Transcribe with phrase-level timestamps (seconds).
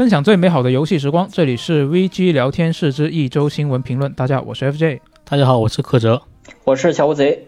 [0.00, 4.10] 分享最美好的游戏时光，这里是 VG 聊天室之一周新闻评论。
[4.14, 4.98] 大家好，我是 FJ。
[5.26, 6.22] 大家好，我是柯哲。
[6.64, 7.46] 我是小乌贼。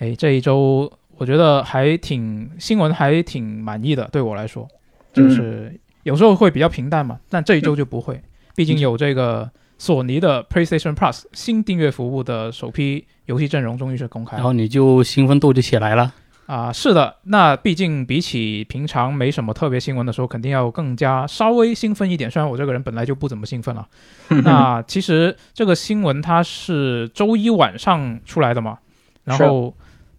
[0.00, 4.08] 哎，这一周我觉得还挺新闻，还挺满意的。
[4.10, 4.66] 对我来说，
[5.12, 8.20] 就是有时候会比较平淡嘛，但这一周就不会，
[8.56, 16.12] 毕竟有这个索尼的 PlayStation Plus 新订阅服务的首批游戏阵容终于是公开了，然后你就兴奋度就起来了。
[16.46, 22.30] 啊，是的，那毕竟比起平常没什么特别新闻的时候，肯定要更加稍微兴奋一点。
[22.30, 23.86] 虽然我这个人本来就不怎么兴奋了。
[24.44, 28.78] 那其实这个新闻它是周一晚上出来的嘛，
[29.24, 29.72] 然后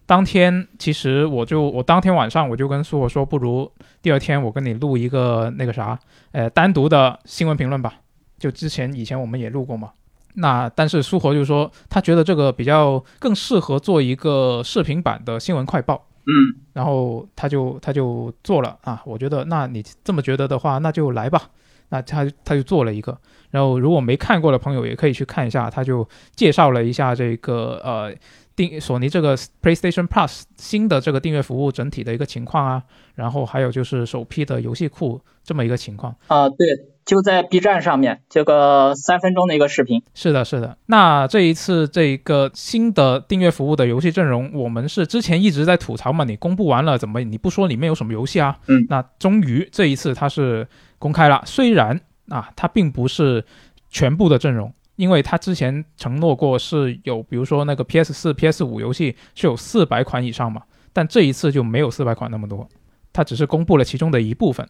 [0.06, 3.70] 当天其实我就我当天晚上我就跟苏火说，不如
[4.02, 5.96] 第二天我跟你录一个那个啥，
[6.32, 7.94] 呃，单独的新闻评论吧。
[8.38, 9.90] 就之前以前我们也录过嘛。
[10.36, 16.06] 那但是苏活就说他觉得这个比较更适合做一个视频版的新闻快报。
[16.26, 21.50] 嗯，然后他就他就做了啊，我觉得那你这么觉得的话，那就来吧。
[21.90, 23.16] 那他他就做了一个，
[23.50, 28.12] 然后如果没看过的朋友也可以去看一下，他就介绍了一下这个呃
[28.56, 32.82] 订索尼这个 PlayStation Plus 新的这个订阅服务整体的一个情况啊，
[33.14, 36.56] 然后还有就是首批的游戏库这么一个情况啊，对。
[37.04, 40.02] 就在 B 站上面，这个三分钟的一个视频。
[40.14, 40.78] 是的，是的。
[40.86, 46.24] 那这一次这个新的订阅服务的游戏阵容，我们是之前一直在吐槽嘛？
[46.24, 48.58] 你公布完了，怎么你不说里面有什么游戏啊？
[48.68, 48.86] 嗯。
[48.88, 50.66] 那终于这一次它是
[50.98, 53.44] 公开了，虽然啊，它并不是
[53.90, 60.62] 全部的阵容，因为它之前承诺过是有，比如说那个 PS 四、PS 五游戏是有四百款以上嘛，
[60.94, 62.66] 但这一次就没有四百款那么多，
[63.12, 64.66] 它只是公布了其中的一部分。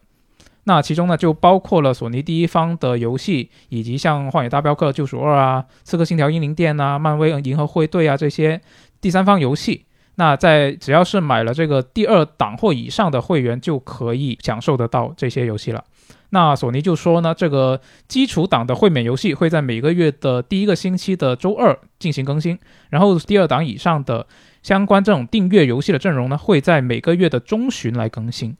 [0.65, 8.59] 那其中呢，就包括了索尼第一方的游戏，以及像《荒野大镖客：救赎二》啊，《刺客信条：英灵殿》啊，《漫威银河护卫队》啊这些
[8.99, 9.85] 第三方游戏。
[10.15, 15.83] 那在只要是买了这个第二档或以上的会员，就可以享受得到这些游戏了。
[16.29, 22.57] 那索尼就说呢，这个基础档的会免游戏会在每个月的第一个星期的周二进行更新，
[22.89, 24.25] 然后第二档以上的
[24.63, 28.57] 相关这种订阅游戏的阵容呢，会在每个月的中旬来更新。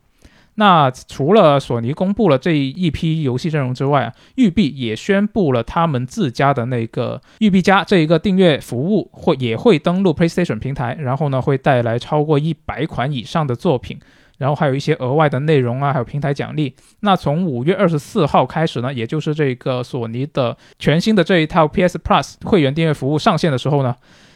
[0.57, 13.99] 那除了索尼公布了这一批游戏阵容之外啊，育碧也宣布了他们自家的那个育碧加这一个订阅服务会也会登陆 PlayStation 平台，然后呢会带来超过一百款以上的作品，
[14.37, 16.73] 然后还有一些额外的内容啊，还有平台奖励。
[17.01, 23.93] 那从五月二十四号开始呢，也就是这个索尼的全新的这一套 PS Plus 会员订阅服务上线的时候呢，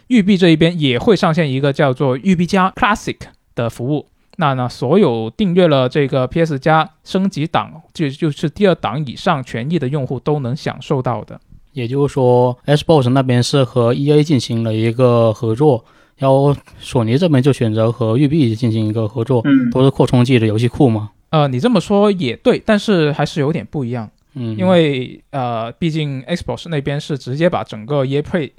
[0.07, 3.17] 育碧这一边也会上线一个叫做育碧加 Classic
[3.55, 4.07] 的服务。
[4.41, 11.37] 那呢，所有订阅了这个 PS 加升级档，就就是第二档以上权益的用户都能享受到的。
[11.73, 15.83] 也就是说，Xbox 那边是和 EA 进行了一个合作，
[16.15, 21.11] 然后索尼这边就选择和育碧进行一个合作，嗯，都是扩充自己的游戏库嘛。
[21.31, 28.51] 呃，你这么说也对，但是还是有点不一样，嗯，因为呃，毕竟 Xbox 那边是直接把整个 EA Play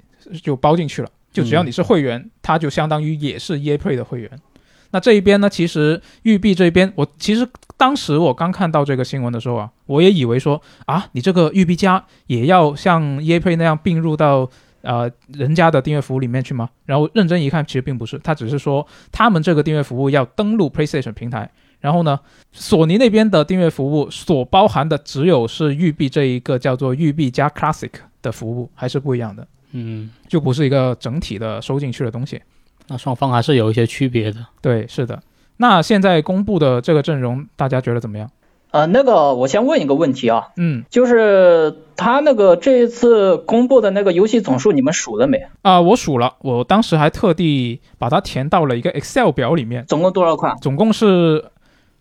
[0.42, 4.30] 就包进去了，就只要你是会员，它就相当于也是 EA Play 的会员。
[4.92, 5.48] 那这一边呢？
[5.48, 7.46] 其实育碧这边，我其实
[7.76, 14.50] 当时我刚看到这个新闻的时候啊，我也以为说啊，你这个育碧家也要像 EAP 那样并入到
[14.82, 16.68] 呃人家的订阅服务里面去吗？
[16.86, 22.18] 然后认真一看，其实并不是，他只是说他们这个订阅服务要登录 PlayStation 平台，然后呢，
[22.52, 27.90] 索尼那边的订阅服务所包含的只有是育碧这一个叫做育碧加 Classic
[28.22, 32.42] 的服务，还是不一样的，嗯，就不是一个整体的收进去的东西。
[32.90, 35.22] 那双方还是有一些区别的，对，是的。
[35.58, 38.28] 那现在公布的这个阵容，大家觉得怎么样？
[38.72, 45.46] 呃，那个我先问一个问题啊，嗯，就是他那个这一次公布的那个游戏总数，你们数了没？
[45.62, 49.84] 啊，我数了，我当时还特地把它填到了一个 Excel 表里面。
[49.86, 50.56] 总共多少款？
[50.60, 51.44] 总共是，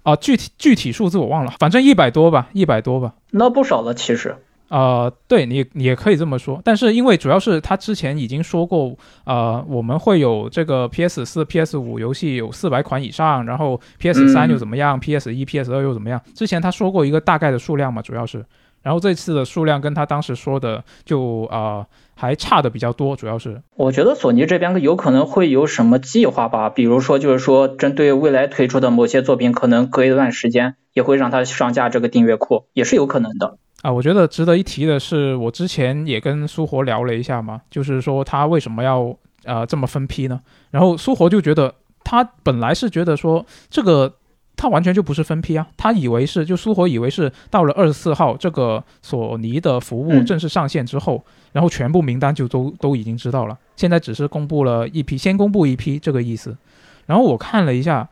[0.01, 3.13] 啊，具体具体数字我忘了，反正一百多吧，一百多吧。
[3.29, 4.35] 那不少了，其实。
[4.69, 8.95] 呃，对你也可以这么说，但是因为主要是他之前已经说过，
[9.25, 16.21] 呃，我们会有这个 PS 四、PS 五游戏有四百款以上，然后 PS 三又怎么样，PS 一、PS 二又怎么样？
[16.35, 18.45] 之前他说过一个大概的数量嘛，主要是，
[18.83, 23.61] 然后这次的数量跟他当时说的就啊还差的比较多，主要是。
[23.75, 33.57] 我觉得索尼这边有可能会有什么计划吧，比如说就是说针对未来推出的某些作品，可能隔一段时间也会让它上架这个订阅库，也是有可能的。
[33.81, 39.15] 啊，我觉得值得一提的是，我之前也跟苏活聊了一下嘛，就是说他为什么要
[39.45, 40.41] 呃这么分批呢？
[40.71, 41.73] 然后苏活就觉得
[42.03, 44.13] 他本来是觉得说这个
[44.57, 51.23] 他完全就不是分批啊，他以为是就苏活以为是到了二十四号这个索尼的服务正式上线之后，
[51.53, 56.57] 然后全部名单就都都已经知道了，现在只是公布了一批，先公布一批这个意思。
[57.05, 58.07] 然后我看了一下，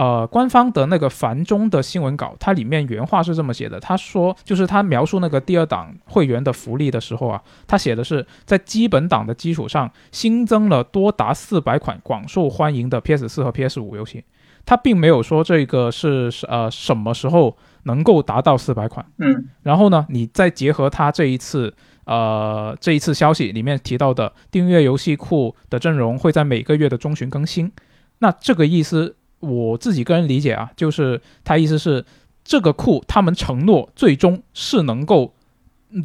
[0.00, 14.24] 呃，官方的那个繁中的新闻稿，它里面原话是这么写的，他说就是他描述那个第二档会员的福利的时候啊，他写的是在基本档的基础上新增了多达四百款广受欢迎的 PS 四和 PS 五游戏，
[14.64, 19.04] 他并没有说这个是呃什么时候能够达到四百款。
[19.18, 21.74] 嗯，然后呢，你再结合他这一次。
[22.06, 27.70] 呃，这一次消息里面提到的订阅游戏库的阵容会在每个月的中旬更新，
[28.18, 32.04] 那这个意思我自己个人理解啊，就是他意思是
[32.44, 35.32] 这个库他们承诺最终是能够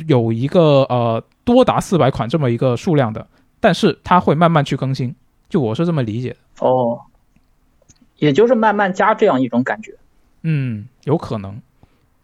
[0.08, 3.28] 有一个呃多达四百款这么一个数量的，
[3.60, 5.14] 但是它会慢慢去更新，
[5.48, 6.38] 就我是这么理解的。
[6.66, 7.02] 哦，
[8.18, 9.94] 也就是慢慢加这样一种感觉。
[10.44, 11.62] 嗯，有可能。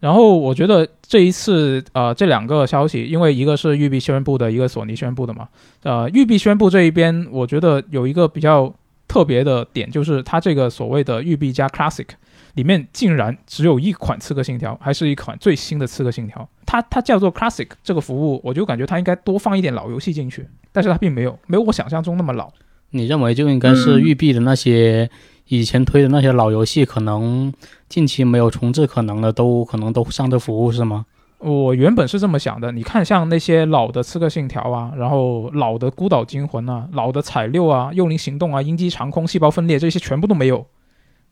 [0.00, 5.48] 然后我觉得这一次，呃，这两个消息，因为一个是育碧宣布的，一个索尼宣布的嘛，
[5.84, 8.74] 呃，育碧宣布这一边，我觉得有一个比较
[9.12, 12.06] 特别的点，就是它这个所谓的育碧加 Classic
[12.54, 22.50] 里面竟然只有一款刺客信条，还是一款最新的刺客信条，它它叫做 Classic 这个服务，我就感觉它应该多放一点老游戏进去，但是它并没有，没有我想象中那么老。
[22.88, 25.10] 你认为就应该是育碧的那些？
[25.48, 27.52] 以前推的那些老游戏，可能
[27.86, 31.04] 近期没有重置可能的，都可能都上这服务是吗？
[31.42, 32.70] 我原本是这么想的。
[32.70, 40.64] 你看，像那些老的《刺客信条》啊，然后老的《孤岛惊魂》啊，老的《彩六》啊，《幽灵行动》啊，《鹰击长空》《细胞分裂》这些全部都没有。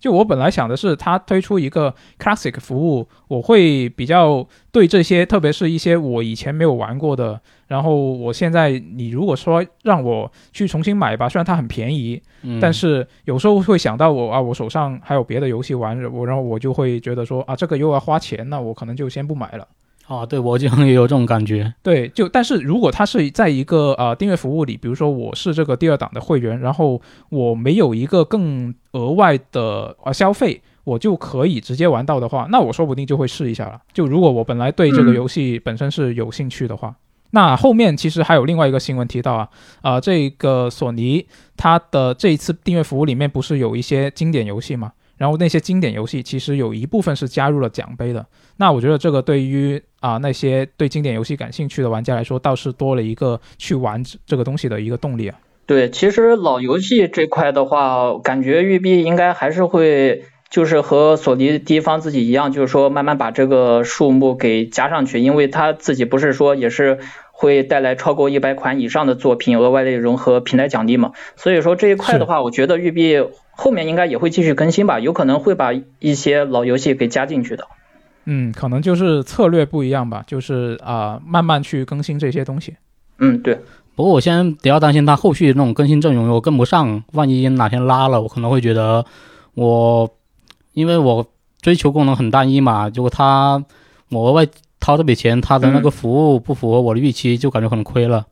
[0.01, 7.39] 就我本来想的是，它推出一个 classic 服务，我会比较对这些，特别是一些我以前没有玩过的。
[7.67, 12.21] 然后我现在，你如果说让我去重新买吧，虽然它很便宜，
[12.61, 19.69] 但是有时候会想到我啊，我手上还有别的游戏玩，我然后我就会觉得说啊，这个又要花钱，那我可能就先不买了。
[20.11, 21.73] 啊，对我经常也有这种感觉。
[21.85, 33.81] 对，就但是如果它是在一个呃订阅服务里，比如说我是这个第二档的会员，然后我没有一个更额外的呃消费，我就可以直接玩到的话，那我说不定就会试一下了。
[33.93, 36.97] 就如果我本来对这个游戏本身是有兴趣的话，
[37.31, 39.49] 那后面其实还有另外一个新闻提到啊，
[39.83, 41.25] 啊这个索尼
[41.57, 44.91] 它的这一次订阅服务里面不是有一些经典游戏吗？
[45.21, 48.25] 然后那些经典游戏其实有一部分是加入了奖杯的，
[48.57, 55.39] 那我觉得这个对于啊那些对经典游戏感兴趣的玩家来说，倒是多了一个去玩这个东西的一个动力啊。
[55.67, 66.99] 对，其实老游戏这块的话，感觉育碧应该还是会就是和索尼第一方自己一样，就是说慢慢把这个数目给加上去，因为他自己不是说也是
[67.31, 73.23] 会带来超过一百款以上的作品额外的融合平台奖励嘛，所以说这一块的话，我觉得育碧。
[73.61, 77.67] 后面应该也会继续更新吧，有可能会把一些老游戏给加进去的。
[78.25, 82.75] 嗯，可能就是策略不一样吧，就是啊，慢慢去更新这些东西。
[83.19, 83.59] 嗯，对。
[83.95, 89.05] 不过我现在比较担心它后续那种更新阵容我跟不上，万一哪天拉了，我可能会觉得
[89.53, 90.09] 我，
[90.73, 91.27] 因为我
[91.61, 93.62] 追求功能很单一嘛，如果他
[94.09, 94.47] 我额外
[94.79, 98.26] 掏这笔钱，他的那个服务不符合我的预期，就感觉很亏了。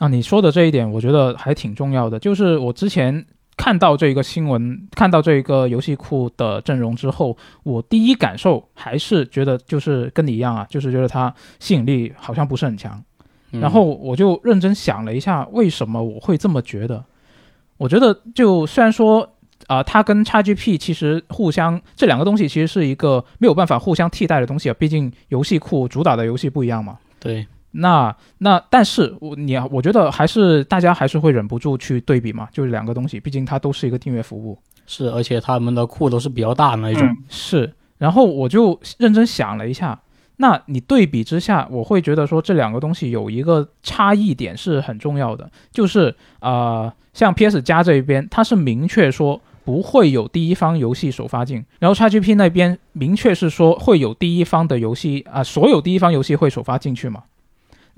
[0.00, 3.24] 啊，你说的这一点，我觉得还挺重要的，就是我之前。
[3.58, 13.02] 看到这个新闻，看到这个游戏库的阵容之后，我第一感受还是觉得就是跟你一样啊，就是觉得它吸引力好像不是很强。
[13.50, 17.04] 然后我就认真想了一下，为什么我会这么觉得？
[17.78, 19.28] 我觉得就虽然说
[19.66, 26.98] 啊，它跟 XGP 其实互相这两个东西其实是一个没有办法互相替代的东西啊，毕竟游戏库主打的游戏不一样嘛。
[27.18, 27.46] 对。
[27.72, 37.72] 那那，但是我你我觉得还是大家还是会忍不住去对比嘛，就是两个东西，毕竟它都是一个订阅服务，是，而且他们的库都是比较大的那种，是。
[37.98, 40.00] 然后我就认真想了一下，
[40.36, 57.24] 那你对比之下，我会觉得说这两个东西有一个差异点是很重要的，就是啊，像 PS 加这一边，它是明确说不会有第一方游戏首发进，然后 XGP 那边明确是说会有第一方的游戏啊，所有第一方游戏会首发进去嘛。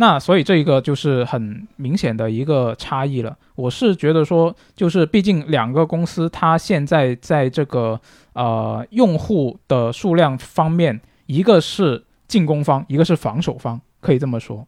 [0.00, 3.36] 那所以这一个就是很明显的一个差异了。
[3.54, 8.00] 我是觉得说，就是毕竟两个公司它现在在这个
[8.32, 14.66] 呃用户的数量方面，一个是进攻方，一个是防守方，可以这么说，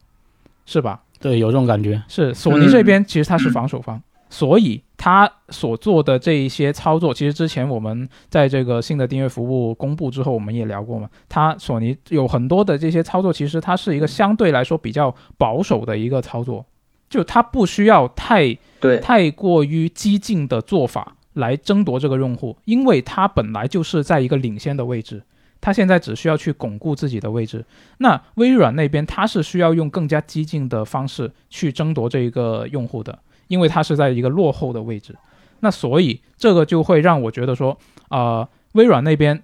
[0.66, 1.00] 是吧？
[1.18, 2.02] 对，有这种感觉。
[2.08, 3.98] 是索尼这边其实它是防守方。
[4.28, 11.10] 所以他所做的这一些操作，其实之前我们在这个新的订阅服务公布之后，我们也聊过嘛。
[11.28, 16.64] 他索尼有很多的这些操作，其实它是一个相对来说比较保守的一个操作，
[17.10, 25.24] 就它不需要太对太过于激进的做法来争夺这个用户，因为它本来就是在一个领先的位置，
[25.60, 27.66] 它现在只需要去巩固自己的位置。
[27.98, 33.18] 那微软那边，它是需要用更加激进的方式去争夺这一个用户的。
[33.48, 35.16] 因为它是在一个落后的位置，
[35.60, 37.76] 那所以这个就会让我觉得说，
[38.08, 39.42] 呃，微软那边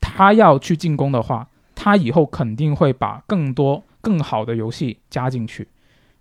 [0.00, 5.68] 他要去进攻的话，他以后肯定会把更多更好的游戏加进去，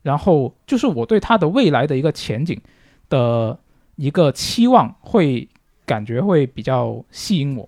[0.01, 2.59] 然后就是我对他的未来的一个前景
[3.07, 3.57] 的
[3.95, 5.47] 一个期望会
[5.85, 7.67] 感觉会比较吸引我。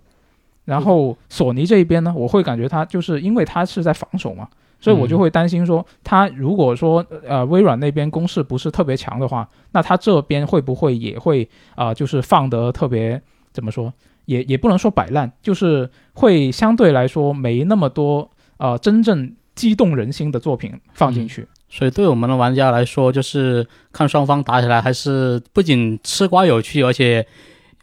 [0.65, 4.47] 然后索尼这一边呢，我会感觉它就是因为它是在防守嘛，
[4.81, 13.21] 所以我就会担心说，它如果说呃微软那边攻势不是特别强的话，那它这边会不会也会啊、就是放得特别
[13.53, 13.93] 怎么说，
[14.25, 21.47] 也也不能说摆烂，就是会相对来说没那么多呃真正激动人心的作品放进去。
[21.69, 27.25] 所以对我们的玩家来说，就是看双方打起来还是不仅吃瓜有趣，而且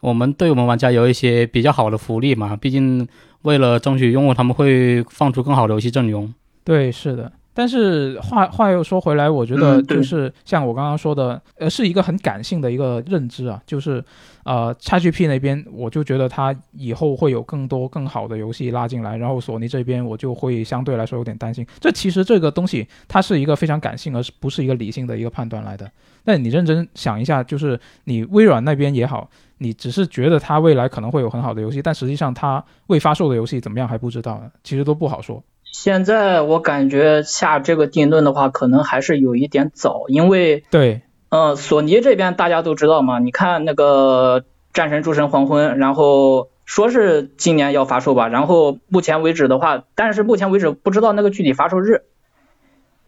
[0.00, 2.56] 我们对我们玩家有一些比较好的福利嘛。
[2.56, 3.06] 毕竟
[3.42, 6.34] 为了争取用户，他们会放出更好的游戏阵容。
[6.68, 7.32] 对，是的。
[7.54, 14.04] 但是话话又说回来，我觉得就是像我刚刚说的，呃，是一个很感性的一个认知啊，就是
[14.44, 21.66] 呃，XGP 那边我就觉得它以后会有更多更好的游戏拉进来，然后索尼这边我就会相对来说有点担心。
[21.80, 25.90] 这其实这个东西它是一个非常感性，而是不是一个理性的一个判断来的。
[26.22, 35.42] 但你认真想一下，就是你微软那边也好，你只是觉得它未来可能会有很好的游戏，但实际上它未发售的游戏怎么样还不知道呢，其实都不好说。
[35.72, 44.40] 现在我感觉下这个定论的话，可能还是有一点早，因为对，呃，索尼这边大家都知道嘛，你看那个
[44.72, 52.02] 《战神：诸神黄昏》，然后说是今年要发售吧，然后目前为止的话，但是目前为止不知道那个具体发售日。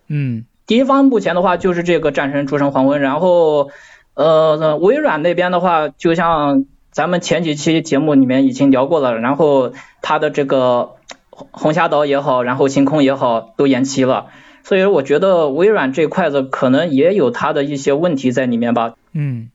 [0.06, 3.70] 嗯，第一方目前的话就是这个《战神：诸神黄昏》，然后
[4.14, 10.96] 呃，微软那边的话，就像咱们前几期节目里面已经聊过了，然后它的这个
[11.40, 14.26] 红红霞岛也好，然后星空也好，都延期了。
[14.62, 18.92] 所以我觉得微软这块子可能也有它的一些问题在里面吧。
[19.14, 19.48] 嗯，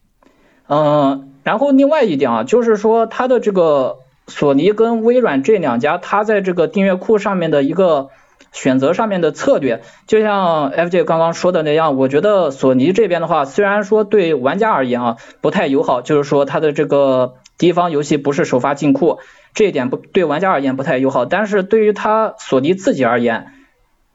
[0.68, 8.10] 嗯，然后另外一点啊，就是说它的这个索尼跟微软这两家，它在这个订阅库上面的一个
[8.52, 19.20] 选择上面的策略，就像 FJ 刚刚说的那样，我觉得索尼这边的话，虽然说对玩家而言啊不太友好，就是说它的这个第一方游戏不是首发进库，
[19.54, 23.48] 这一点不对玩家而言不太友好，但是对于他索尼自己而言，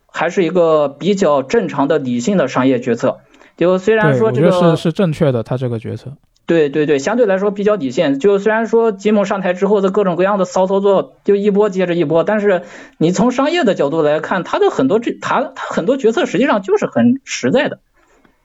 [0.07, 3.21] 还是一个比较正常的理性的商业决策。
[3.57, 6.13] 就虽然，说这个是是正确的，他这个决策。
[6.47, 8.19] 对对对，相对来说比较理性。
[8.19, 12.63] 就虽然说吉姆上台之后的各种各样的骚操作，就一波接着一波，但是
[12.99, 17.79] 你从商业的角度来看，他的很多这他他很多决策实际上就是很实在的。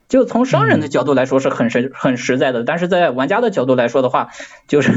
[0.08, 4.28] 就从商人的角度来说是很实很实在的，但是在玩家的角度来说的话，
[4.68, 4.92] 就是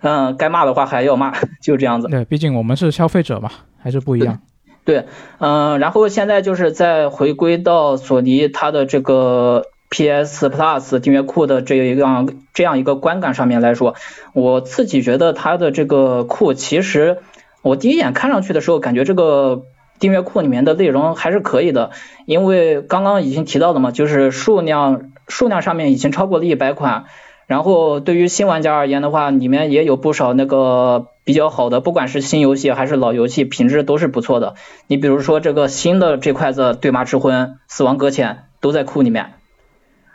[0.00, 2.08] 嗯， 该骂的话还要骂， 就这样子。
[2.08, 3.50] 对，毕竟我们是消费者嘛，
[3.82, 4.40] 还是不一样。
[4.84, 5.04] 对，
[5.38, 13.96] 嗯，然后现在就是再回归到索尼它的这个 PS Plus 订阅库的这样这样一个观感上面来说，
[14.32, 17.18] 我自己觉得它的这个库其实
[17.60, 19.62] 我第一眼看上去的时候，感觉这个
[19.98, 21.90] 订阅库里面的内容还是可以的，
[22.26, 27.04] 因为刚刚已经提到了嘛，就是数量数量上面已经超过了一百款。
[27.46, 34.54] 然后对于新玩家而言的话，里面也有不少那个比较好的，不管是新游戏还是老游戏，品质都是不错的。
[34.86, 39.32] 你比如说这个新的这块子《对马之婚》《死亡搁浅》都在库里面。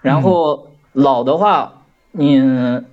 [0.03, 2.85] 然后老的话，嗯，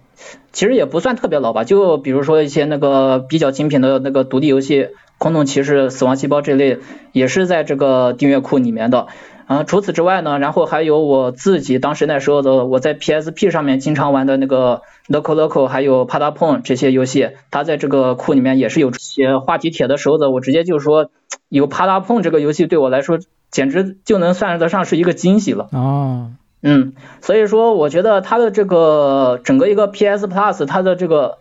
[0.52, 4.85] 其实也不算特别老吧，就比如说一些那个比较精品的那个独立游戏，
[5.20, 6.78] 《空洞骑士》《死亡细胞》这类，
[7.12, 9.06] 也是在这个订阅库里面的。
[9.44, 21.10] 啊，除此之外呢，然后还有我自己当时那时候的我在 PSP 上面经常玩的那个 Loco Loco，还有帕达碰这些游戏，它在这个库里面也是有些话题帖的时候的，我直接就说
[21.50, 23.18] 有帕达碰这个游戏对我来说
[23.50, 25.68] 简直就能算得上是一个惊喜了。
[25.72, 26.30] 哦，
[26.62, 31.38] 嗯，所以说我觉得它的这个整个一个 PS Plus 它的这个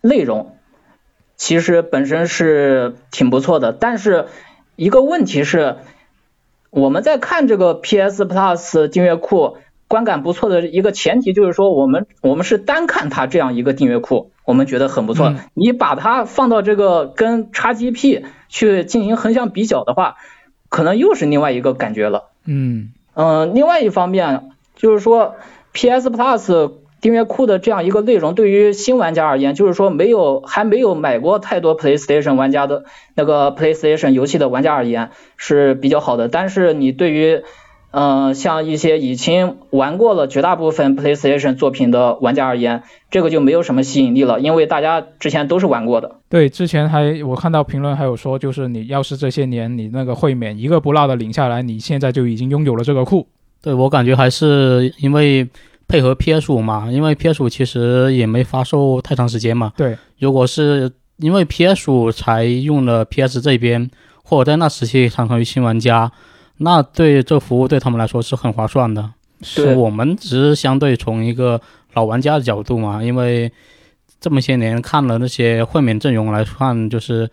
[0.00, 0.56] 内容
[1.40, 4.26] 其实本身是挺不错的，但是
[4.76, 5.76] 一个问题是。
[6.72, 9.56] 我们在看这个 PS Plus 订阅库
[9.88, 15.30] 观感不错的一个前提就是说，我们我们是单看它这样一个订阅库，我们觉得很不错。
[15.30, 20.14] 嗯你把它放到这个跟 XGP 去进行横向比较的话，
[20.68, 22.28] 可能又是另外一个感觉了。
[22.44, 25.34] 嗯嗯，另外一方面就是说
[25.72, 36.28] PS Plus 订阅库的这样一个内容，对于新玩家而言，就是说没有还没有买过太多 PlayStation 玩家的那个 PlayStation 游戏的玩家而言是比较好的。
[36.28, 37.42] 但是你对于
[37.90, 46.16] 呃像一些已经玩过了绝大部分 PlayStation 作品的玩家而言，这个就没有什么吸引力了，因为大家之前都是玩过的。
[46.28, 53.26] 对，之前还我看到评论还有说，就是你要是这些年你那个会免一个不落的领下来，你现在就已经拥有了这个库。
[53.62, 55.48] 对我感觉还是因为
[55.90, 59.72] 配合 PS 五嘛，因为 PS 五其实也没发售太长时间嘛。
[59.76, 63.90] 对，如果是因为 PS 五才用了 PS 这边，
[64.22, 66.12] 或者在那时期常成于新玩家，
[66.58, 69.10] 那对这服务对他们来说是很划算的。
[69.42, 71.60] 是我们只是相对从一个
[71.94, 73.50] 老玩家的角度嘛，因为
[74.20, 77.28] 这么些年看了那些会免阵容来看，就是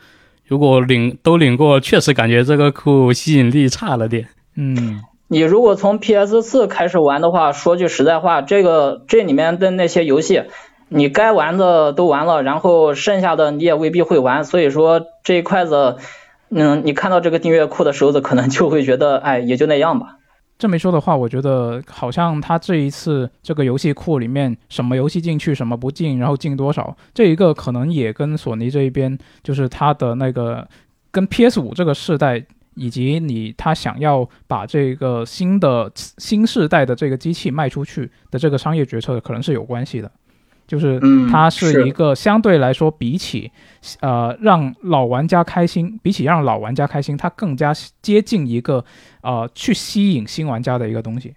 [0.45, 4.27] 如果领都领过，确实感觉这个库吸引力差了点。
[4.55, 10.43] 嗯，你如果从 PS 四开始玩的话，说句实在话，这个这里面的那些游戏，
[10.87, 15.97] 你该玩的都玩了，然后剩下的你也未必会玩，所以说这一块子，
[16.49, 20.17] 嗯，你看到这个订阅库的时候，可能就会觉得，哎，也就那样吧。
[20.57, 30.67] 这么一说的话，我觉得好像他这一次这个游戏库里面什么游戏进去，什么不进，然后进多少，这一个可能也跟索尼这一边就是他的那个
[31.11, 32.43] 跟 PS 五这个世代，
[32.77, 40.11] 以及你他想要把这个新的新世代的这个机器卖出去的这个商业决策，可能是有关系的。
[40.67, 43.49] 就是嗯它是是一个相对来说，比起
[44.01, 48.83] 呃让老玩家开心，比起让老玩家开心，它更加接近一个
[49.21, 51.33] 呃去吸引新玩家的一个东西。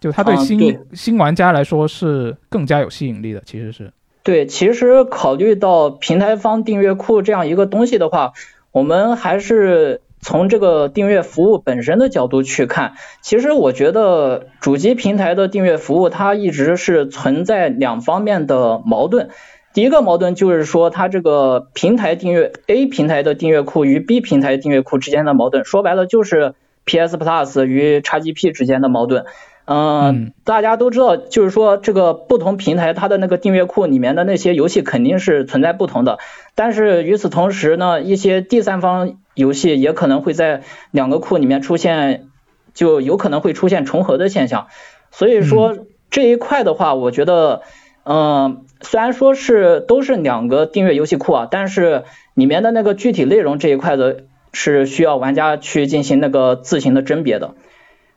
[0.00, 3.92] 就它对新、新玩家来说是更加有吸引力的，其实是。
[4.24, 8.32] 对，其实考虑到平台方订阅库这样一个东西的话，
[8.72, 12.94] 我们还是从这个订阅服务本身的角度去看。
[13.20, 19.28] 其实我觉得主机平台的订阅服务它一直是存在两方面的矛盾。
[19.74, 26.54] 第一个矛盾就是说，它这个平台订阅 A 平台的订阅库与 B 平台订阅库之间的矛盾，说白了就是
[26.84, 29.22] PS Plus 与 XGP 之间的矛盾。
[29.22, 29.26] 嗯
[29.66, 36.18] 嗯，大家都知道，就是说这个不同平台它的那个订阅库里面的那些游戏肯定是存在不同的，
[36.54, 42.28] 但是与此同时呢，一些第三方游戏也可能会在两个库里面出现，
[42.72, 44.68] 就有可能会出现重合的现象。
[45.10, 45.76] 所以说
[46.10, 47.62] 这一块的话，我觉得，
[48.04, 57.54] 嗯、虽然说是都是两个订阅游戏库啊，但是里面的那个具体内容这一块的是需要玩家去进行那个自行的甄别的。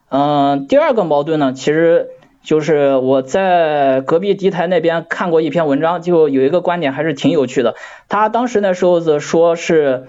[0.10, 2.08] 嗯，第二个矛盾呢，其实
[2.44, 7.76] 就是我在隔壁敌台那边看过一篇文章，就有一个观点还是挺有趣的。
[8.08, 10.08] 他当时那时候子说是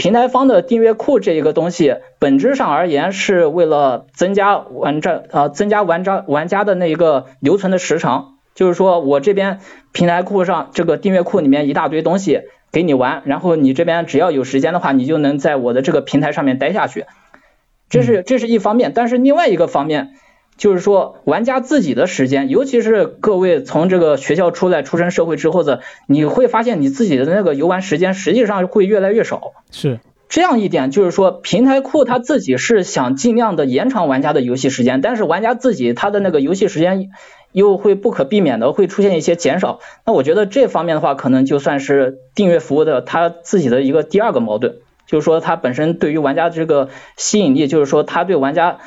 [0.00, 9.60] 平台方的订阅库这一个东西，本质上而言是为了增加玩家啊、增加玩家玩家的那一个留存的时长，就是说我这边
[9.92, 12.40] 平台库上这个订阅库里面一大堆东西
[12.72, 17.04] 给你玩，然后你这边只要有时间的话，你就能在我的这个平台上面待下去。
[17.90, 20.12] 这是这是一方面，但是另外一个方面
[20.60, 29.54] 就是说，玩家自己的时间，尤其是各位从这个学校出来、出身社会之后的，你会发现你自己的那个游玩时间实际上会越来越少。
[29.70, 37.08] 是，这样一点就是说，平台库它自己是想尽量的延长玩家的游戏时间，但是玩家自己他的那个游戏时间
[37.52, 39.80] 又会不可避免的会出现一些减少。
[40.04, 44.74] 那我觉得这方面的话，可能就算是订阅服务的它自己的一个第二个矛盾。
[45.06, 48.78] 就是说，它本身对于玩家这个吸引力，就是说，它对玩家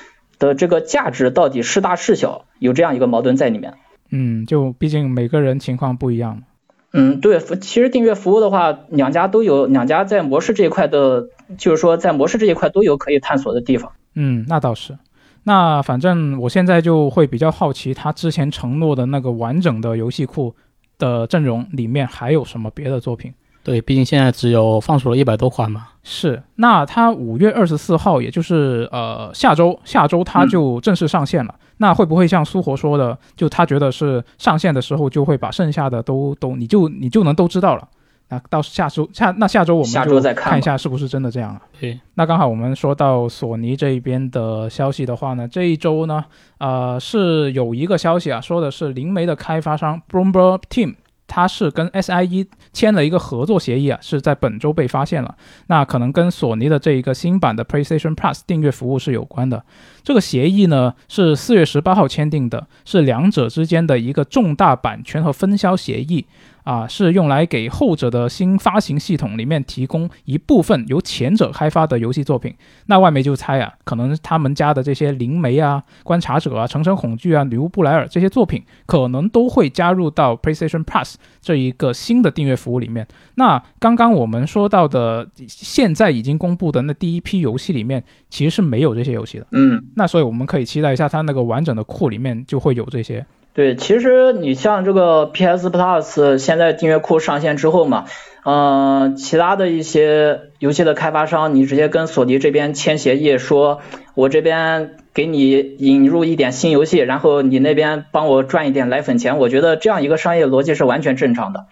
[0.43, 3.75] 的这个价值到底是大是小，有这样一个矛盾在里面。
[4.12, 6.43] 嗯，就毕竟每个人情况不一样嘛。
[6.91, 13.93] 嗯，对，其实订阅服务的话，两家都有，两家在模式这一块的，就是说在模式这一块都有可以探索的地方。
[14.15, 14.97] 嗯，那倒是。
[15.43, 20.53] 那反正我现在就会比较好奇，他之前承诺的那个完整的游戏库
[20.97, 23.34] 的阵容里面还有什么别的作品？
[23.63, 25.88] 对，毕竟现在只有放出了一百多款嘛。
[26.04, 31.56] 是，那它五月二十四号，也就是呃下周，下周它就正式上线了。
[31.78, 37.88] 那会不会像苏活说的，就他觉得是上线的时候就会把剩下的都都你就你就能都知道了？
[38.30, 41.62] 那到下周下那下周我们就下周再看吧看一下是不是真的这样啊？
[41.80, 46.23] 对，那刚好我们说到索尼这一边的消息的话呢，这一周呢，
[46.58, 50.95] 呃是有一个消息啊，说的是灵媒的开发商 Bloomberg Team。
[51.27, 55.36] 它是跟 SIE 签了一个合作协议啊，是在本周被发现了。
[55.67, 59.63] 那可能跟索尼的这一个新版的 PlayStation Plus 订阅服务是有关的。
[60.03, 66.25] 这个协议呢是四月十八号签订的，是两者之间的一个重大版权和分销协议
[66.63, 72.54] 啊，是用来给后者的新发行系统里面提供一部分由前者开发的游戏作品。
[72.86, 83.08] 那外媒就猜啊，可能他们家的这些灵媒啊、观察者啊、层层恐惧啊、女巫布莱尔这些作品，可能都会加入到 PlayStation Plus 这一个新的订阅服务里面。
[83.36, 89.47] 那刚刚我们说到的，现在已经公布的那第一批游戏里面，其实是没有这些游戏的。
[89.52, 93.26] 嗯，那所以我们可以期待一下，它那个完整的库里面就会有这些。
[93.53, 98.05] 对，其实你像这个 PS Plus 现在订阅库上线之后嘛，
[98.45, 103.81] 嗯、其他的一些游戏的开发商，你直接跟索尼这边签协议，说
[104.15, 111.65] 我这边给你引入一点新游戏，然后你那边帮我赚一点奶粉钱，我觉得这样一个商业逻辑是完全正常的。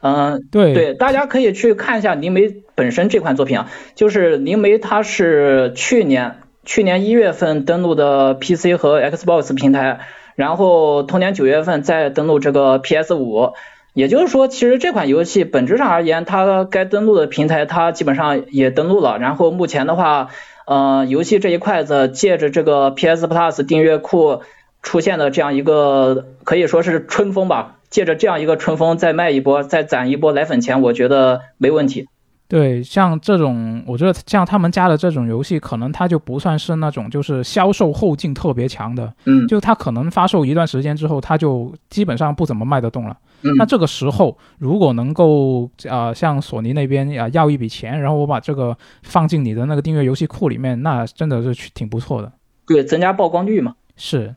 [0.00, 10.00] 嗯，对对，大家可以去看一下灵媒本身这款作品啊，就是灵媒它是去年去年一月份登陆的 PC 和 Xbox 平台，
[10.34, 13.52] 然后同年九月份再登陆这个 PS 五，
[13.94, 20.28] 也就是说，其实这款游戏本质上而言，它该登陆的平台它基本上也登陆了，然后目前的话，
[20.66, 24.42] 呃，游戏这一块子借着这个 PS Plus 订阅库
[24.82, 27.76] 出现的这样一个可以说是春风吧。
[27.90, 32.08] 借着这样一个春风再卖一波，再攒一波奶粉钱，我觉得没问题。
[32.52, 43.16] 对，像这种，我觉得像他们家的这种游戏，可能它就不算是那种就是销售后劲特别强的，嗯，就它可能发售一段时间之后，它就基本上不怎么卖得动了。
[43.40, 52.30] 嗯那这个时候，如果能够啊、呃向索尼那边啊、要一笔钱，然后我把这个放进你的那个订阅游戏库里面，那真的是挺不错的。
[52.66, 53.74] 对，增加曝光率嘛。
[53.96, 54.34] 是，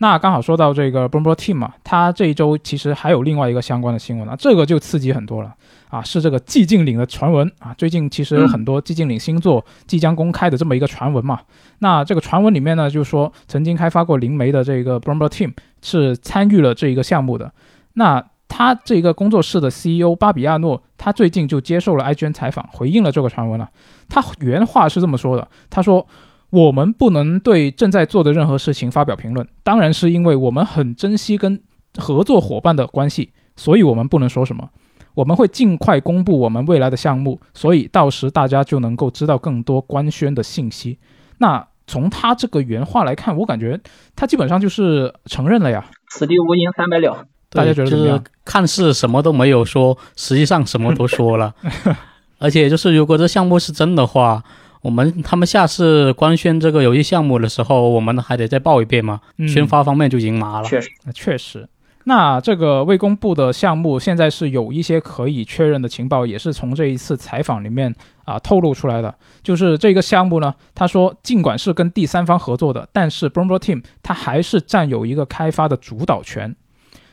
[0.00, 5.52] 那刚好说到这个 b o o m b o Team 嘛，它这一周其实还有另外一个相关的新闻啊，这个就刺激很多了
[5.88, 7.74] 啊，是这个寂静岭的传闻啊。
[7.76, 11.40] 最近其实有很多寂静岭新作即将公开的这么一个传闻嘛。
[11.80, 17.52] 那这个传闻里面呢，就是说曾经开发过灵媒的这个 b o o m b o Team 是参与了这一个项目的。
[17.94, 23.68] 那他这个工作室的 CEO 巴比亚诺，他最近就接受了 IGN 采访，回应了这个传闻了。
[24.08, 26.06] 他原话是这么说的，他说。
[26.50, 31.60] 我们不能对正在做的任何事情发表评论，当然是因为我们很珍惜跟
[31.96, 34.68] 合作伙伴的关系，所以我们不能说什么。
[35.14, 40.98] 我们会尽快公布我们未来的项目，所以到时大家就能够知道更多官宣的信息。
[41.38, 43.80] 那从他这个原话来看，我感觉
[44.14, 45.84] 他基本上就是承认了呀。
[46.10, 47.26] 此地无银三百两。
[47.50, 51.52] 大家觉得怎么样就是看似什么都没有说，实际上什么都说了。
[52.38, 54.44] 而且就是如果这项目是真的话，
[54.80, 59.20] 我们他们下次官宣这个游戏项目的时候，我们还得再报一遍吗？
[59.36, 60.68] 嗯宣发方面就已经麻了。
[60.68, 61.68] 确实，那确实，
[62.04, 69.14] 那这个未公布的项目现在是有一些可以确认的情报，也是从这一次采访里面啊透露出来的。
[69.42, 76.54] 就是这个项目呢，他说尽管是跟第三方合作的，但是 b r o m b o Team 它还是占有一个开发的主导权。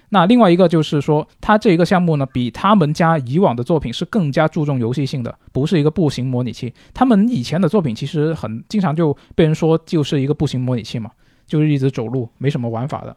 [0.09, 6.73] 那另外一个就是说，他这一个项目呢，比他们家以往的作品是更加注重游戏性的，不是一个步行模拟器。
[6.93, 11.11] 他们以前的作品其实很经常就被人说就是一个步行模拟器嘛，
[11.47, 13.15] 就是一直走路，没什么玩法的。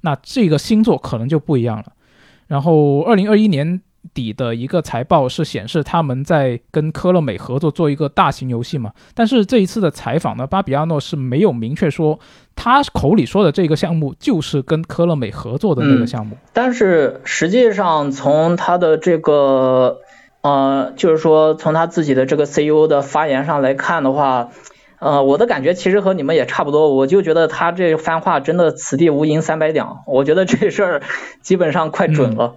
[0.00, 1.92] 那这个星座可能就不一样了。
[2.46, 3.80] 然后，二零二一年
[4.12, 8.92] 底的一个财报是显示他们在跟科乐美合作做一个大型游戏嘛。
[9.14, 12.18] 但是这一次的采访呢，巴比亚诺是没有明确说
[12.54, 16.36] 他口里说的这个项目就是跟科乐美合作的那个项目。
[16.52, 20.00] 但是实际上从他的这个
[20.42, 24.50] 呃，就是说从他自己的这个 CEO 的发言上来看的话，
[24.98, 31.02] 呃，我的感觉其实和你们也差不多，我就觉得他这番话真的此地无银三百两，我觉得这事儿
[31.40, 32.56] 基本上快准了。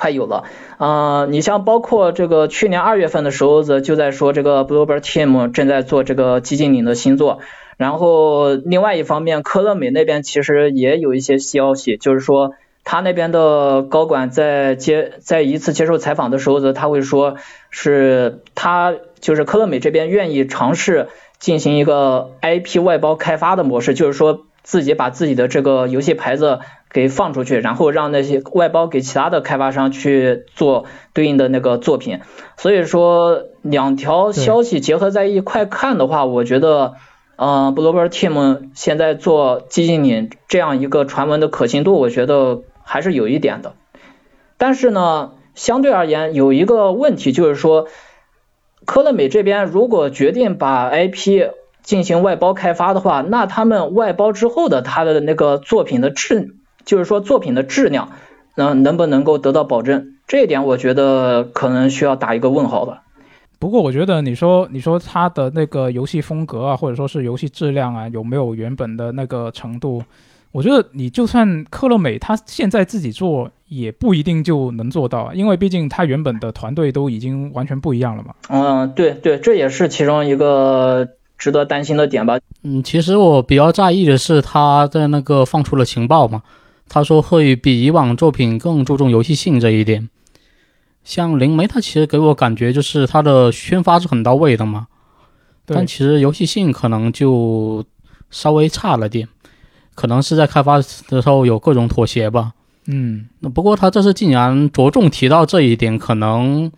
[0.00, 0.44] 快有了，
[0.78, 7.40] 呃，你像包括这个去年二月份的时候就在说这个 Bluebird Team 正在做这个寂静岭的新作，
[7.76, 17.36] 然后另外一方面，科乐美那边其实也有一些消息，就是说他那边的高管在接在一次接受采访的时候呢，他会说
[17.68, 21.08] 是他就是科乐美这边愿意尝试
[21.38, 32.20] 进行一个 IP 外包开发的模式，就是说自己把自己的这个游戏牌子给放出去，然后让那些外包给其他的开发商去做对应的那个作品。
[32.56, 36.94] 所以说两条消息结合在一块看的话，我觉得。
[37.42, 43.72] 呃 b l u e b i r d Team 现在做寂静岭这样一个传闻的可信度，我觉得还是有一点的。
[44.58, 47.88] 但是呢，相对而言有一个问题，就是说，
[48.84, 51.48] 科乐美这边如果决定把 IP
[51.82, 58.10] 进行外包开发的话，那他们外包之后的他的那个作品的质，就是说作品的质量，
[58.56, 60.14] 能能不能够得到保证？
[60.26, 63.02] 这一点我觉得可能需要打一个问号吧。
[63.58, 70.02] 不过我觉得你说你说它的那个游戏风格啊，或者说是游戏质量啊，有没有原本的那个程度？
[70.52, 78.34] 我觉得你就算克乐美，他现在自己做也不一定就能做到啊，因为毕竟他原本的团队都已经完全不一样了嘛。
[78.48, 81.06] 嗯，对对，这也是其中一个
[81.38, 82.38] 值得担心的点吧。
[82.64, 86.42] 嗯，其实我比较在意的是他在那个放出了情报嘛，
[86.92, 90.10] 他说会比以往作品更注重游戏性这一点。
[91.04, 94.88] 像灵媒，它其实给我感觉就是它的宣发是很到位的嘛，
[95.64, 97.84] 但其实游戏性可能就
[98.28, 99.28] 稍微差了点，
[99.94, 102.52] 可能是在开发的时候有各种妥协吧。
[102.86, 106.72] 嗯，那不过他这次竟然着重提到这一点，可能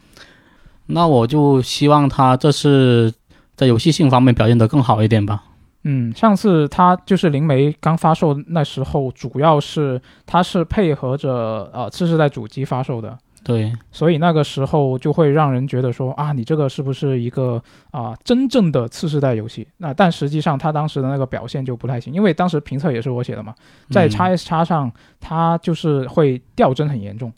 [0.87, 3.14] 那我就希望他这次
[3.57, 5.44] 在游戏性方面表现得更好一点吧。
[5.85, 19.66] 嗯，上次它就是灵媒刚发售那时候，主要是它是配合着呃次世代主机发售的，对，所以那个时候就会让人觉得说啊，你这个是不是一个啊、真正的次世代游戏？
[19.79, 23.53] 那但实际上它当时的那个表现就不太行，因为当时评测也是我写的嘛，
[23.90, 27.33] 在嗯 x S 叉上它就是会掉帧很严重。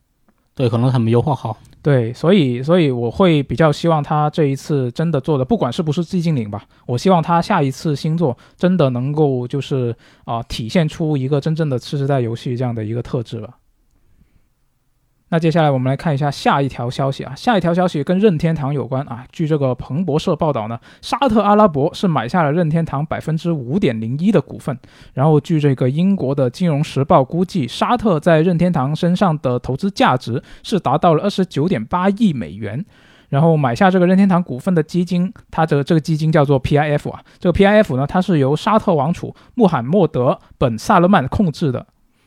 [0.54, 1.56] 对，可能还没优化好。
[1.82, 13.50] 对，所以所以我会比较希望他这一次真的做的，不管是不是寂静岭吧，我希望他下一次新作真的能够就是啊、体现出一个真正的次世代游戏这样的一个特质吧。
[15.30, 19.24] 那接下来我们来看一下下一条消息啊，下一条消息跟任天堂有关啊。
[19.32, 24.78] 据这个彭博社报道呢，沙特阿拉伯是买下了任天堂百分之五点零一的股份，
[25.14, 32.84] 然后据这个英国的《金融时报》估计，沙特在任天堂身上的投资价值是达到了二十九点八亿美元。
[33.30, 41.84] 然后买下这个任天堂股份的基金，它的这个基金叫做 PIF 啊，这个 PIF 呢，它是由沙特王储穆罕默德本萨勒曼控制的。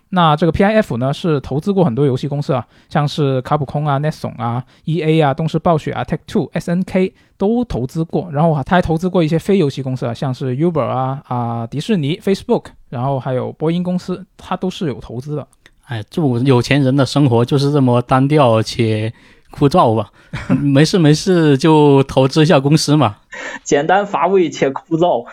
[0.10, 8.30] 那这个 PIF 呢，是投资过很多游戏公司啊，像是卡普空啊、Netson 啊、EA 啊、东视暴雪啊、Tech Two、SNK 都投资过。
[8.32, 15.46] 然后啊，他还投资过一些非游戏公司啊，像是 Uber 啊、啊迪士尼、Facebook，然后还有波音公司，他都是有投资的。
[15.88, 19.14] 哎，就有钱人的生活就是这么单调且
[19.52, 20.10] 枯燥吧。
[20.62, 23.18] 没事没事就投资一下公司嘛。
[23.64, 25.26] 简单乏味且枯燥。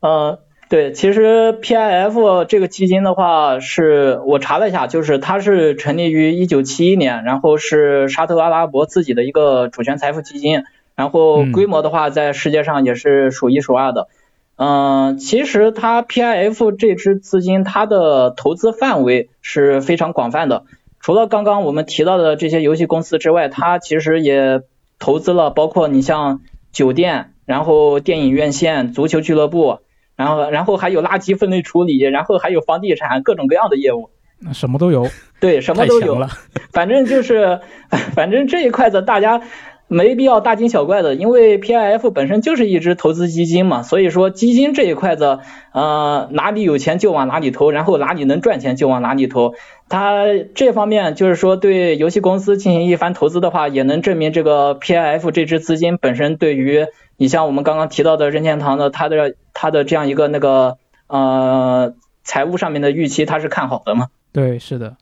[0.00, 0.38] 呃，
[0.70, 10.62] 对，其实 PIF 这个基金的话，是我查了一下，就是它是成立于一九七一年，然后是沙特阿拉伯自己的一个主权财富基金，
[10.94, 14.06] 然后嗯规模的话，在世界上也是数一数二的。
[14.54, 20.66] 嗯、其实它 PIF 这支资金，它的投资范围是非常广泛的。
[21.00, 24.60] 除了刚刚我们提到的这些游戏公司之外，它其实也
[25.00, 29.80] 投资了，包括你像酒店，然后电影院线、足球俱乐部，
[30.20, 34.10] 然后然后还有垃圾分类处理，然后还有房地产各种各样的业务，
[34.52, 35.08] 什么都有。
[35.40, 36.16] 对，什么都有。
[36.16, 36.28] 了。
[36.74, 37.60] 反正就是，
[38.14, 39.40] 反正这一块子大家
[39.88, 45.38] 没必要大惊小怪的，因为 PIF 本身就是一只投资基金嘛，所以说基金这一块子，
[45.72, 49.54] 呃，哪里有钱就往哪里投，然后哪里能赚钱就往哪里投。
[49.88, 56.86] 它这方面就是说对游戏公司进行一番投资的话，也能证明这个 PIF 这支资金本身对于
[57.20, 61.92] 你像我们刚刚提到的任天堂的它的它的这样一个那个呃
[62.24, 64.08] 财务上面的预期，它是看好的嘛。
[64.32, 64.96] 对，是的。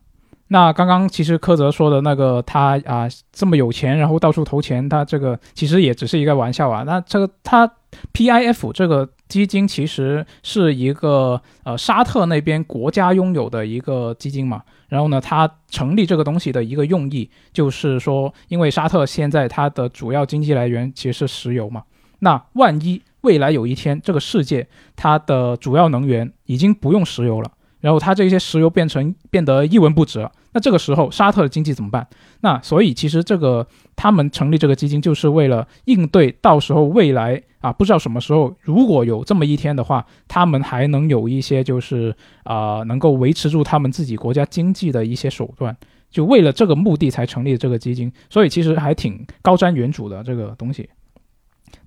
[0.49, 6.83] 那刚刚其实柯泽说的那个他啊这么有钱，然后到处投钱，他这个其实也只是一个玩笑啊。
[6.85, 7.71] 那这个他
[8.13, 14.63] PIF 这个基金其实是一个呃沙特那边国家拥有的一个基金嘛。
[14.89, 21.85] 然后呢，它成立这个东西的一个用意就是说，因为沙特现在它的主要经济来源其实是石油嘛。
[22.21, 27.53] 那万一未来有一天这个世界它的主要能源已经不用石油了。
[27.81, 32.05] 然后它这些石油变成变得一文不值了，那这个时候沙特的经济怎么办？
[32.41, 45.77] 那所以其实这个他们成立这个基金就是为了应对到时候未来啊不知道什么时候如果有这么一天的话，他们还能有一些就是啊、能够维持住他们自己国家经济的一些手段，
[46.11, 50.89] 就为了这个目的才成立这个基金，所以其实还挺高瞻远瞩的这个东西。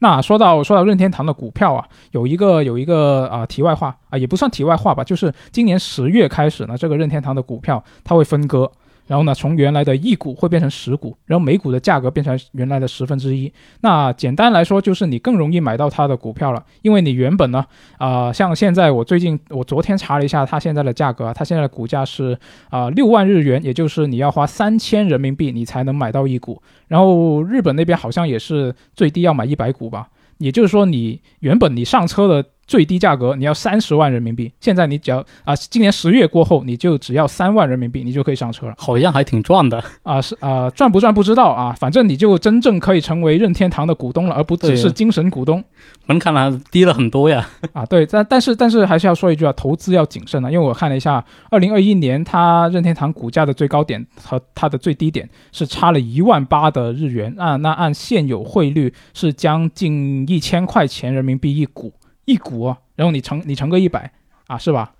[0.03, 8.71] 那说到说到任天堂的股票啊，有一个有一个啊、题外话啊、也不算题外话吧，就是今年十月开始呢，这个任天堂的股票它会分割，
[9.11, 13.51] 然后呢，从原来的一股会变成十股，然后每股的价格变成原来的十分之一。
[13.81, 17.65] 那简单来说，就是你更容易买到它的股票了，因为你原本呢，
[17.97, 26.63] 啊、像现在我最近我昨天查了一下它现在的价格，它现在的股价是啊六、万日元，也就是你要花三千人民币你才能买到一股。
[26.87, 39.83] 然后日本那边好像也是最低要买一百股吧，也就是说你原本你上车的最低价格你要三十万人民币，现在你只要啊，今年十月过后你就只要三万人民币，你就可以上车了好像还挺赚的。
[40.03, 45.61] 啊，是啊，赚不赚不知道啊，反正你就真正可以成为任天堂的股东了，而不只是精神股东
[46.05, 47.45] 门槛呢低了很多呀。
[47.73, 47.85] 啊。
[47.91, 61.91] 对，但但是但是还是要说一句啊，投资要谨慎啊，因为我看了一下，二零二一年它任天堂股价的最高点和它的最低点是差了一万八的日元啊，那按现有汇率是将近一千块钱人民币一股
[62.25, 64.11] 一股啊，然后你乘你乘个一百
[64.47, 64.93] 啊，是吧？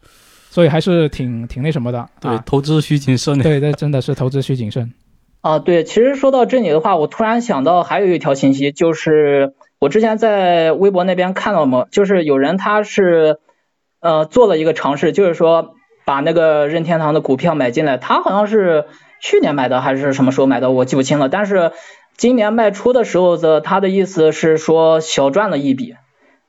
[0.49, 3.39] 所以还是挺挺那什么的，对，啊、投资需谨慎。
[3.41, 4.91] 对，这真的是投资需谨慎。
[5.39, 13.39] 啊，对，其实说到这里的话，我突然想到还有一条信息，就是我之前在微博那边看到嘛，就是有人他是
[14.01, 18.85] 呃做了一个尝试，就是说把那个任天堂的股票买进来，他好像是
[19.21, 21.71] 去年买的还是什么时候买的，我记不清了，但是
[22.17, 25.95] 今年卖出的时候的他的意思是说小赚了一笔。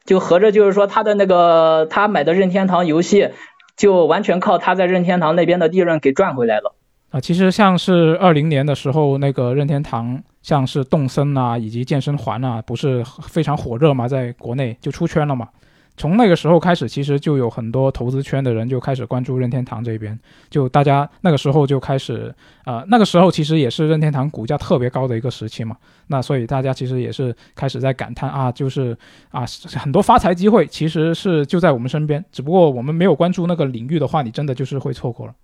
[0.05, 3.31] 就合着就是说他的那个他买的任天堂游戏，
[3.77, 6.75] 就完全靠他在任天堂那边的利润给赚回来了。
[7.11, 15.49] 啊，其实像是二零年的时候，那个任天堂像是动森啊，以及健身环啊，不是非常火热嘛，在国内就出圈了嘛。
[15.97, 25.77] 从那个时候开始，其实就有很多投资圈的人就开始关注任天堂这边，就大家那个时候就开始，呃，那个时候其实也是任天堂股价特别高的一个时期嘛。
[26.07, 28.97] 那所以大家其实也是开始在感叹啊，就是
[29.31, 29.45] 啊，
[29.79, 35.35] 很多发财机会其实是就在我们身边，只不过我们没有关注那个领域的话，你真的就是会错过了。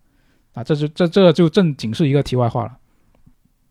[0.55, 2.73] 啊，这是这这就正经是一个题外话了。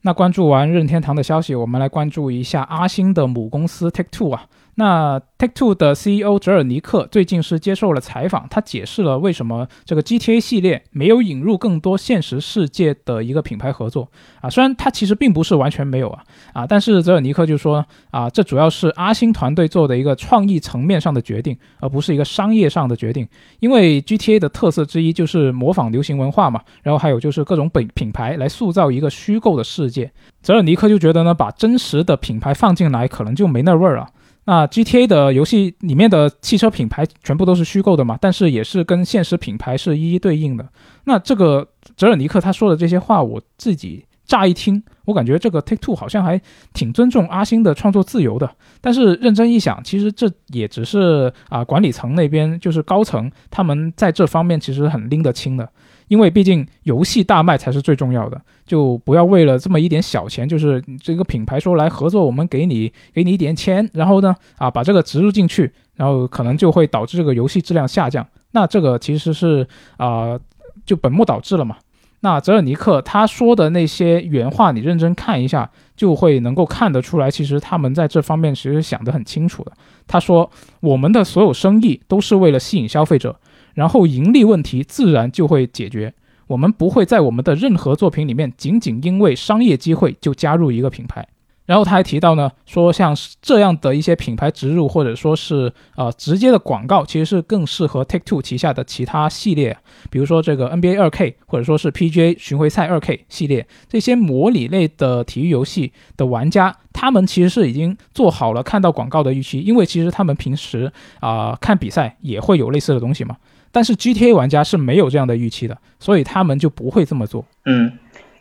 [0.04, 4.46] 那关注完任天堂的消息，我们来关注一下阿星的母公司 Take Two 啊。
[4.80, 14.08] 那 Take Two 的 CEO 泽尔尼克最近是接受了采访，他解释了为什么这个 GTA 系列没有引入更多现实世界的一个品牌合作
[14.40, 14.48] 啊。
[14.52, 23.28] 虽然他其实并不是完全没有啊啊，但是泽尔尼克就说啊，这主要是阿星团队做的一个创意层面上的决定，而不是一个商业上的决定。
[23.60, 30.12] 因为 GTA 的特色之一就是模仿流行文化嘛，然后还有就是各种本品牌来塑造一个虚构的世界。
[30.44, 34.08] 泽尔尼克就觉得呢，把真实的品牌放进来，可能就没那味儿了。
[34.48, 40.66] 那 GTA 的游戏里面的汽车品牌全部都是虚构的嘛，但是也是跟现实品牌是一一对应的。
[41.04, 46.42] 那这个泽尔尼克他说的这些话，我自己乍一听，我感觉这个 Take Two 好像还
[46.74, 48.50] 挺尊重阿星的创作自由的。
[48.80, 55.70] 但是认真一想，其实这也只是啊管理层那边就是高层他们在这方面其实很拎得清的。
[56.08, 68.26] 因为毕竟游戏大卖才是最重要的，就不要为了这么一点小钱，就是这个品牌说来合作，我们给你给你一点钱，然后呢，啊把这个植入进去，然后可能就会导致这个游戏质量下降。
[68.52, 69.67] 那这个其实是
[69.98, 70.39] 啊，
[70.86, 71.78] 就本末倒置了嘛。
[72.22, 79.72] 那泽尔尼克他说的那些原话，你认真看一下，就会能够看得出来，其实他们在这方面其实想得很清楚的。
[80.08, 83.39] 他说，我们的所有生意都是为了吸引消费者。
[83.78, 86.12] 然后盈利问题自然就会解决。
[86.48, 91.28] 我们不会在我们的任何作品里面仅仅因为商业机会就加入一个品牌。
[91.68, 99.78] 然后他还提到呢，说像这样的一些品牌植入或者说是呃直接的广告，其实是更适合 Take Two 旗下的其他系列，
[100.10, 113.36] 比如说这个 NBA 2K 或者说是 PGA 巡回赛 2K 系列这些模拟类的体育游戏的玩家，他们其实是已经做好了看到广告的预期，因为其实他们平时啊看比赛也会有类似的东西嘛。
[113.72, 117.46] 但是 GTA 玩家是没有这样的预期的，所以他们就不会这么做。
[117.66, 117.94] 嗯，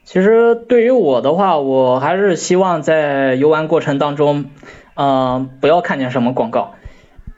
[0.04, 4.46] 其实对于我的话，我还是希望在游玩过程当中，
[4.94, 6.74] 嗯，不要看见什么广告。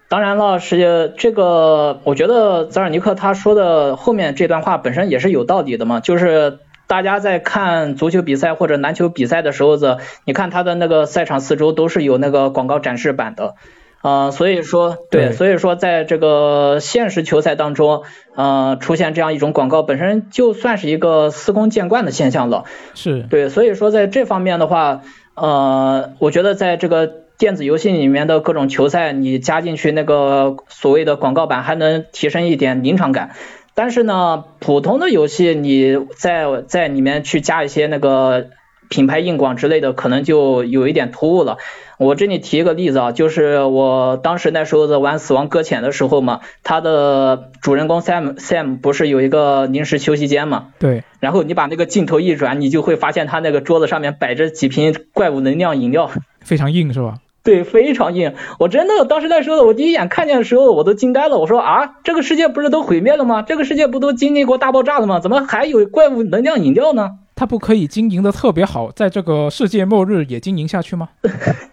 [0.09, 13.57] 当然了，是这个，我觉得泽尔尼克他说的后面这段话本身也是有道理的嘛，就是大家在看足球比赛或者篮球比赛的时候子，你看他的那个赛场四周都是有那个广告展示板的。
[14.01, 18.03] 啊，所以说，对，所以说，在这个现实球赛当中，
[18.37, 22.65] 呃，出现这样一种广告，本身就算是一个司空见惯的现象了。
[22.95, 25.03] 是对，所以说在这方面的话，
[25.35, 33.33] 呃，我觉得在这个电子游戏里面的各种球赛，你加进去那个所谓的广告版，还能提升一点临场感。
[33.75, 38.47] 但是呢，普通的游戏，你在在里面去加一些那个
[38.89, 41.59] 品牌硬广之类的，可能就有一点突兀了。
[41.99, 50.69] 我这里提一个例子啊，就是我当时那时候在玩《死亡搁浅》的时候嘛，它的主人公 Sam Sam 不是有一个临时休息间嘛？
[50.79, 51.03] 对。
[51.19, 57.15] 然后你把那个镜头一转，你就会发现他那个桌子上面摆着几瓶怪物能量饮料，非常硬是吧？
[57.43, 58.35] 对，非常硬。
[58.59, 63.43] 我真的当时那时候我第一眼看见的时候我都惊呆了，我说啊，这个世界不是都毁灭了吗？
[63.43, 65.19] 这个世界不都经历过大爆炸了吗？
[65.19, 67.11] 怎么还有怪物能量饮料呢？
[67.39, 71.09] 他不可以经营的特别好，在这个世界末日也经营下去吗？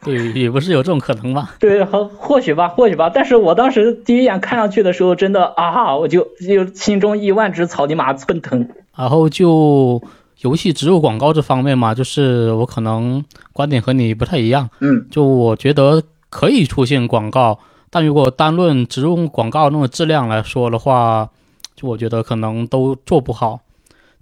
[0.03, 1.49] 对， 也不是有这种可能吗？
[1.59, 3.09] 对，或或许吧，或许吧。
[3.11, 8.69] 但是我当时第一眼看上去的时候，真的啊，我就就心中一万只草泥马奔腾。
[8.95, 9.99] 然后就
[10.41, 14.69] 游戏植入广告这方面嘛，就是我可能观点和你不太一样。
[14.81, 17.57] 嗯，就我觉得可以出现广告，
[17.89, 21.27] 但如果单论植入广告那种质量来说的话，
[21.75, 23.61] 就我觉得可能都做不好。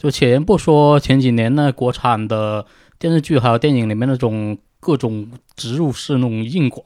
[0.03, 2.65] 就且不说前几年那国产的
[2.99, 6.85] 电视剧还有电影里面那种各种植入式那种硬广，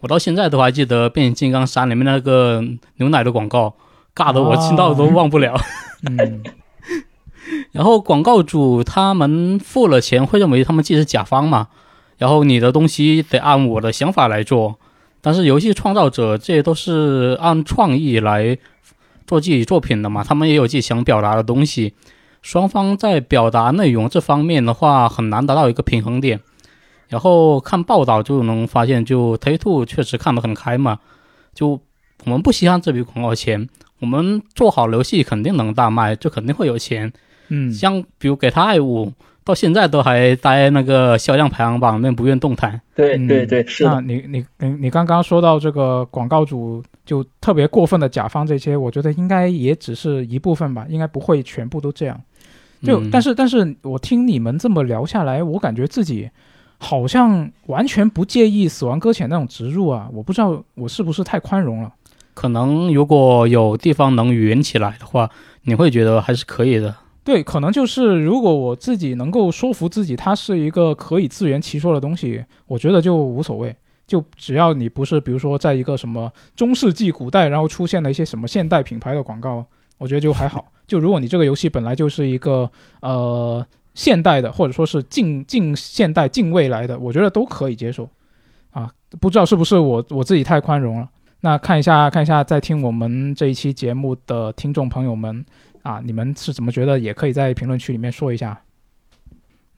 [0.00, 2.64] 我到现在都还记得《变形金刚三》里面那个
[2.96, 3.74] 牛奶的广告，
[4.14, 5.54] 尬得我听到都忘不了。
[6.08, 6.42] 嗯，
[7.72, 11.68] 然后广告主他们付了钱，会认为他们既是甲方嘛，
[12.16, 14.78] 然后你的东西得按我的想法来做。
[15.20, 18.56] 但是游戏创造者这些都是按创意来
[19.26, 21.92] 做自己作品的嘛，他们也有自己想表达的东西。
[22.42, 26.40] 双方在表达内容这方面的话，很难达到一个平衡点。
[27.08, 30.98] 然后看报道就能发现，就 Take Two 确实看得很开嘛，
[31.54, 31.80] 就
[32.24, 33.66] 我们不稀罕这笔广告钱，
[34.00, 37.10] 我们做好游戏肯定能大卖，就肯定会有钱。
[37.48, 39.10] 嗯，像比如给他爱五，
[39.42, 42.78] 到现在都还待那个销量排行榜里面不愿动弹。
[42.94, 52.20] 对嗯对对，是那的，你你你你刚刚说到这个广告主就特别过分的甲方这些，我觉得应该也只是一部分吧，应该不会全部都这样。
[52.82, 56.30] 就、嗯但是但是我听你们这么聊下来，我感觉自己
[56.78, 61.92] 好像完全不介意死亡搁浅那种植入啊，我不知道我是不是太宽容了。
[62.34, 65.28] 可能如果有地方能圆起来的话，
[65.62, 66.94] 你会觉得还是可以的。
[67.24, 73.74] 对，可能就是如果我自己能够说服自己，它是一个可以自圆其说的东西，我觉得就无所谓。
[74.06, 79.66] 就只要你不是，比如说在一个什么中世纪古代，然后出现了一些什么现代品牌的广告，
[79.98, 80.72] 我觉得就还好。
[80.88, 82.68] 就如果你这个游戏本来就是一个
[83.00, 83.64] 呃
[83.94, 88.10] 现代的，或者说是近近现代近未来的，我觉得都可以接受。
[88.70, 91.08] 啊，不知道是不是我我自己太宽容了。
[91.42, 95.44] 那看一下看一下，在听我们这一期节目的听众朋友们。
[95.82, 96.98] 啊，你们是怎么觉得？
[96.98, 98.60] 也可以在评论区里面说一下。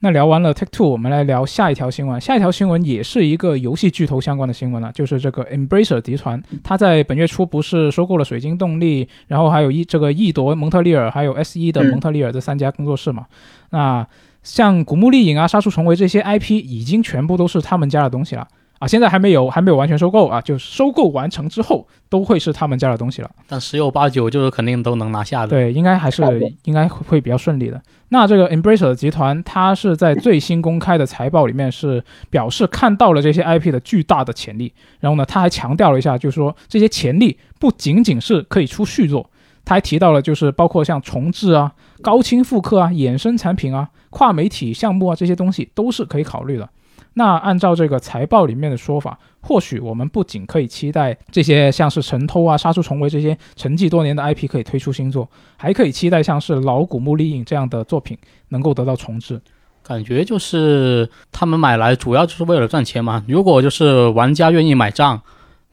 [0.03, 2.19] 那聊完了 Take Two，我们来聊下一条新闻。
[2.19, 13.27] 下一条新闻也是一个游戏巨头相关的新闻了，就是这个 Embracer 集团，它在本月初不是收购了水晶动力，然后还有一这个易夺蒙特利尔，还有 S 一的蒙特利尔这三家工作室嘛？
[13.69, 14.07] 那
[14.41, 18.47] 像古墓丽影啊、杀出重围这些 IP 已经全部都是他们家的东西了。
[18.81, 23.29] 啊，现在还没有，还没有完全收购啊，就收购完成之后都会是他们家的东西了。
[23.45, 25.49] 但十有八九就是肯定都能拿下的。
[25.49, 26.23] 对，应该还是
[26.63, 27.79] 应该会会比较顺利的。
[28.09, 39.29] 那这个 Embracer 集团，它是在最新公开的财报里面是表示看到了这些 IP 的巨大的潜力，然后呢，他还强调了一下，就是说这些潜力不仅仅是可以出续作，
[39.63, 41.71] 他还提到了就是包括像重置啊、
[42.01, 46.67] 高清复刻啊、衍生产品啊、跨媒体项目啊这些东西都是可以考虑的。
[47.13, 58.17] 那按照这个财报里面的说法，或许我们不仅可以期待这些像是神偷啊、杀出重围这些沉寂多年的 IP 可以推出新作，还可以期待像是老古墓丽影这样的作品
[58.49, 59.41] 能够得到重置。
[59.83, 63.23] 感觉就是他们买来主要就是为了赚钱嘛。
[63.27, 65.21] 如果就是玩家愿意买账，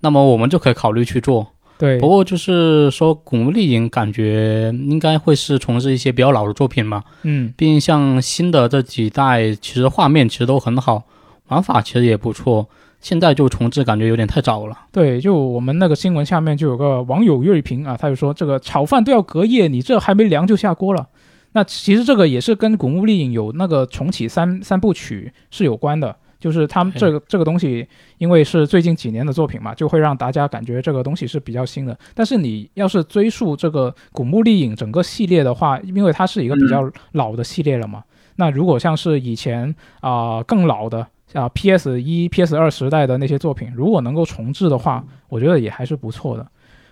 [0.01, 1.47] 那么我们就可以考虑去做。
[1.78, 7.05] 对不，过就是说，古墓丽影感觉应该会是重置一些比较老的作品嘛。
[7.22, 11.05] 嗯，毕竟像新的这几代，其实画面其实都很好，
[11.49, 12.68] 玩法其实也不错。
[13.01, 14.76] 现在就重置，感觉有点太早了。
[14.90, 21.07] 对，就我们那个新闻下面就有个网友锐评啊，他就说这个炒饭都要隔夜，你这还没凉就下锅了。
[21.53, 27.86] 那其实这个也是跟古墓丽影有那个重启三三部曲是有关的，就是他们这个这个东西，
[28.18, 31.96] 因为是最近几年的作品嘛，就会让大家感觉这个东西是比较新的。
[32.16, 38.03] 但是你要是追溯这个古墓丽影整个系列的话，因为它是一个比较老的系列了嘛，
[38.34, 41.07] 那如果像是以前啊、更老的。
[41.33, 46.47] 啊，PS 一、PS 二时代的那些作品，如果能够重置的话，我觉得也还是不错的。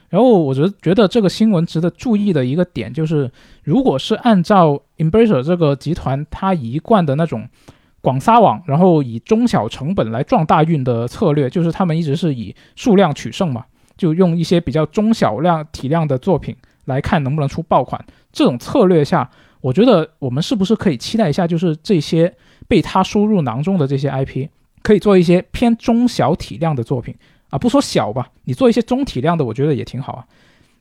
[0.09, 3.31] 然后我觉得觉得这个新闻值得注意的一个点就是，
[3.65, 7.49] 如果是按照 Embracer 这个集团它一贯的那种
[8.01, 13.65] 广撒网，然后以中小成本来撞大运的策略，就是他们一直是以数量取胜嘛，
[13.97, 18.05] 就用一些比较中小量体量的作品来看能不能出爆款。
[18.33, 19.29] 这种策略下，
[19.67, 22.33] 我觉得我们是不是可以期待一下，就是这些
[22.69, 24.47] 被他收入囊中的这些 IP，
[24.81, 27.13] 可以做一些偏中小体量的作品
[27.51, 30.25] 啊，不说小吧，你做一些中体量的，我觉得也挺好啊。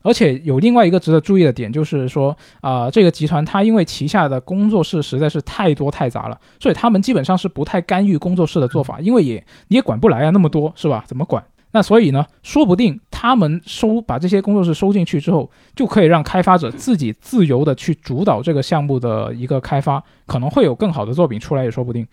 [0.02, 11.02] 而且有另外一个值得注意的点，就是说，啊、这个集团它因为旗下的工作室实在是太多太杂了，所以他们基本上是不太干预工作室的做法，因为也你也管不来啊，那么多是吧？
[11.08, 11.42] 怎么管？
[11.76, 22.06] 那所以呢，说不定他们收把这些工作室收进去之后，就可以让开发者自己自由的去主导这个项目的一个开发，可能会有更好的作品出来也说不定。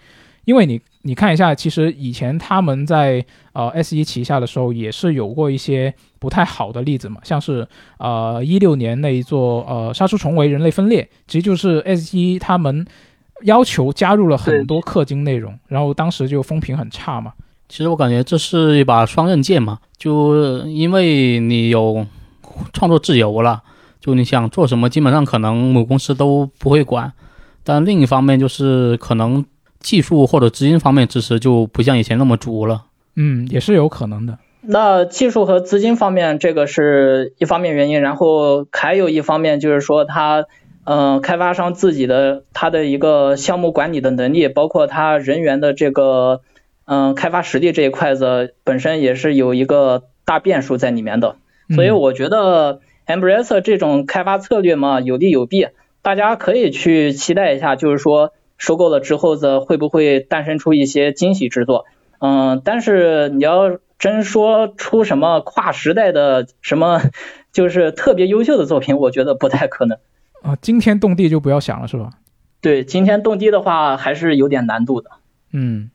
[0.43, 7.66] 因为你你看一下，其实以前他们在呃 S 一旗下的时候，也是有过一些不太好的例子嘛，像是
[7.99, 12.86] 呃一六年那一座呃杀出重围人类分裂，其实就是 S 一他们
[13.43, 17.32] 要求加入了很多氪金内容，然后当时就风评很差嘛。
[17.74, 22.05] 其实我感觉这是一把双刃剑嘛，就因为你有
[22.71, 23.63] 创作自由了，
[23.99, 27.13] 就你想做什么，基本上可能母公司都不会管。
[27.63, 29.43] 但另一方面就是可能
[29.80, 32.84] 技术或者资金方面支持就不像以前那么足了。
[33.15, 34.38] 嗯，也是有可能的。
[34.61, 40.45] 那技术和资金方面，这个是一方面原因，然后还有一方面就是说他，
[40.84, 46.41] 嗯、开发商自己的他的一个项目管理的能力，包括他人员的这个，
[46.86, 51.38] 嗯、开发实力这一块子本身也是有一个大变数在里面的。
[51.73, 55.67] 所以嗯我觉得 Embracer 这种开发策略嘛，有利有弊，
[56.01, 61.86] 大家可以去期待一下，就是说收购了之后的会不会诞生出一些惊喜之作。
[62.19, 67.01] 嗯，但是你要真说出什么跨时代的什么，
[67.53, 69.97] 就是特别优秀的作品，我觉得不太可能。
[70.41, 72.09] 啊，惊天动地就不要想了，是吧？
[72.61, 75.11] 对，惊天动地的话还是有点难度的。
[75.53, 75.89] 嗯。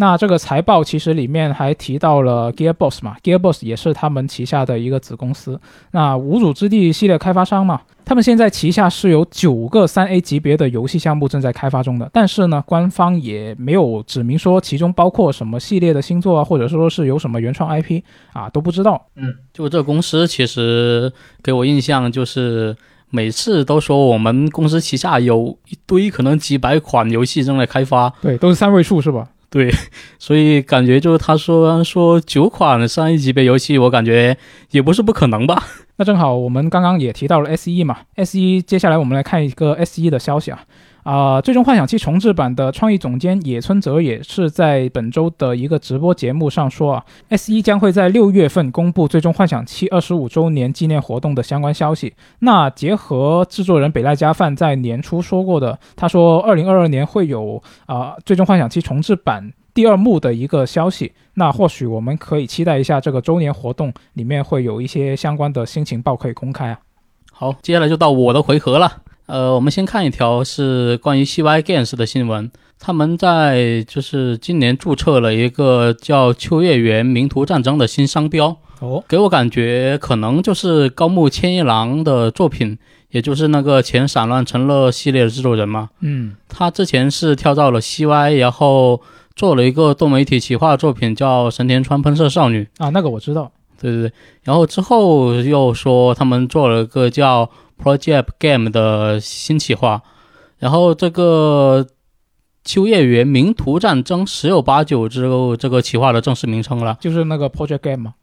[0.00, 5.60] 那这个财报其实里面还提到了 Gearbox 嘛，Gearbox 也是他们旗下的一个子公司。
[5.90, 18.00] 那无主之地系列开发商嘛，他们现在旗下是有九个三 A 级别的游戏项目正在开发中的，但是呢，官方也没有指明说其中包括什么系列的星座啊，或者说是有什么原创 IP
[18.32, 19.04] 啊，都不知道。
[19.16, 22.76] 嗯，就这公司其实给我印象就是
[23.10, 29.28] 每次都说我们公司旗下有一堆可能几百款游戏正在开发，对，都是三位数是吧？
[29.50, 29.72] 对，
[30.18, 34.36] 所以感觉就是他说说九款三 A 级别游戏，我感觉
[34.70, 35.62] 也不是不可能吧。
[35.96, 40.60] 那正好我们刚刚也提到了 S E 嘛，S E 接下来我们来看一个 S E 的消息啊。
[41.04, 52.14] 啊，最终幻想七重置版的创意总监野村哲也是在本周的一个直播节目上说啊，S 一将会在六月份公布最终幻想七二十五周年纪念活动的相关消息。
[52.40, 61.12] 那结合制作人北濑加范在年初说过的，他说二零二二年会有啊最终幻想七重置版第二幕的一个消息。
[61.34, 66.80] 那或许我们可以期待一下这个周年活动里面会有一些相关的新情报可以公开啊。
[67.32, 69.04] 好，接下来就到我的回合了。
[69.28, 78.56] 呃，我们先看一条是关于 CY Games 的新闻，他们在就是今年注册了一个叫《秋叶原名图战争》的新商标。
[78.80, 82.78] 哦，给我感觉可能就是高木千一郎的作品，
[83.10, 85.90] 也就是那个前散乱成乐系列的制作人嘛。
[86.00, 89.02] 嗯，他之前是跳到了 CY，然后
[89.36, 93.52] 做了一个多媒体企划作品叫《神田川喷射少女》啊，那个我知道。
[93.78, 94.12] 对对对，
[94.44, 97.50] 然后之后又说他们做了个叫。
[97.82, 100.02] Project Game 的新企划，
[100.58, 101.86] 然后这个
[102.64, 108.14] 秋叶原名图战争十有八九之后，这个企划的正式名称了，就是那个 Project Game 嘛。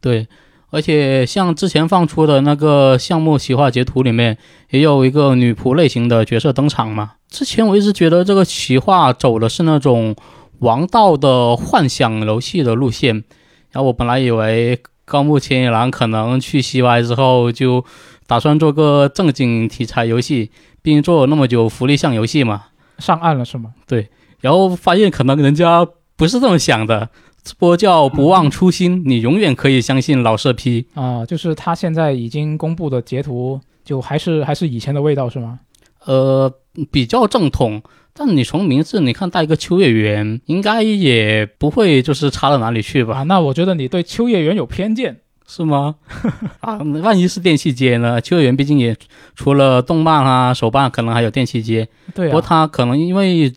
[0.00, 0.26] 对，
[0.70, 4.36] 而且像之前放出的那个项目企划截图里面，
[4.70, 7.12] 也有一个女仆类型的角色登场嘛。
[7.28, 10.14] 之前我一直觉得这个企划走的是那种
[10.58, 13.24] 王道的幻想游戏的路线，
[13.70, 17.84] 然后我本来以为高木千一郎可能去 CY 之后就。
[18.26, 20.50] 打算做个正经题材游戏，
[20.82, 22.64] 毕竟做了那么久福利向游戏嘛，
[22.98, 23.74] 上岸了是吗？
[23.86, 24.08] 对，
[24.40, 27.10] 然后发现可能人家不是这么想的，
[27.42, 31.26] 这波叫不忘初心，你永远可以相信老色批啊。
[31.26, 35.60] 就是他现在已经公布的截图，就还是还是以前的味道是吗？
[36.06, 36.52] 呃，
[36.90, 43.22] 比较正统，但你从名字你看带一个秋叶原，应该也不会就是差到哪里去吧？
[43.24, 45.20] 那我觉得你对秋叶原有偏见。
[45.46, 45.96] 是吗？
[46.60, 48.20] 啊，万一是电器街呢？
[48.20, 48.96] 秋叶原毕竟也
[49.34, 51.88] 除了动漫啊、手办，可能还有电器街。
[52.14, 53.52] 对，不过他可能因为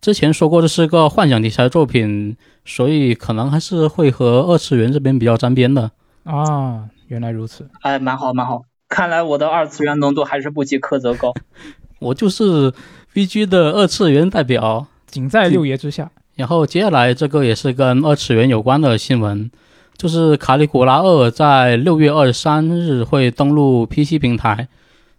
[0.00, 5.90] 之前说过这是个幻想题材作品，所以可能还是会和二次元这边比较沾边的。
[6.24, 7.68] 啊，原来如此。
[7.80, 11.32] 哎，蛮好蛮好，看来我的二次元浓度还是不及柯泽高。
[11.98, 12.72] 我就是
[13.14, 16.10] VG 的二次元代表，仅在六爷之下。
[16.34, 19.50] 然后接下来这个也是跟二次元有关的新闻。
[19.96, 24.68] 就是《卡里古拉二》在六月二十三日会登陆 PC 平台。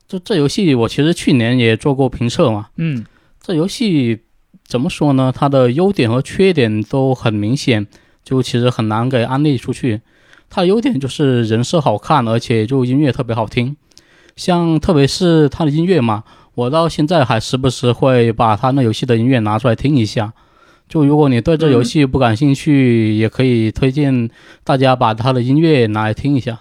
[0.07, 2.67] 就这游戏，我其实去年也做过评测嘛。
[2.75, 3.05] 嗯，
[3.41, 4.19] 这游戏
[4.65, 5.33] 怎么说呢？
[5.35, 7.87] 它的优点和缺点都很明显，
[8.23, 10.01] 就其实很难给安利出去。
[10.49, 13.75] 它的优点就是人设好看，而且就音乐特别好听。
[14.35, 16.23] 像特别是它的音乐嘛，
[16.55, 20.33] 我到现在还时不时会把它那游戏的音乐拿出来听一下。
[20.93, 24.29] 就如果你对这游戏不感兴趣，也可以推荐
[24.63, 26.59] 大家把它的音乐拿来听一下。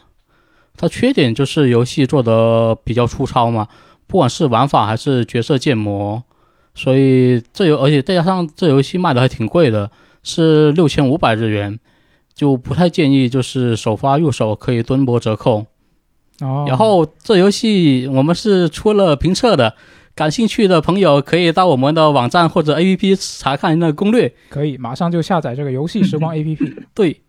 [0.74, 3.68] 它缺点就是游戏做的比较粗糙嘛，
[4.06, 6.22] 不管是玩法还是角色建模，
[6.74, 9.90] 所以这游而且再加上这游戏卖的还挺贵的，
[10.22, 11.78] 是六千五百日元，
[12.34, 15.66] 就不太建议就是首发入手可以蹲波折扣。
[16.40, 19.74] 哦，然后这游戏我们是出了评测的。
[20.14, 24.32] 感兴趣的朋友可以到我们的网站或者 APP 查看那攻略。
[24.50, 26.74] 可以，马上就下载这个游戏时光 APP。
[26.94, 27.20] 对。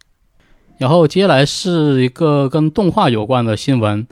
[0.79, 4.05] 然后接下来是一个跟动画有关的新闻，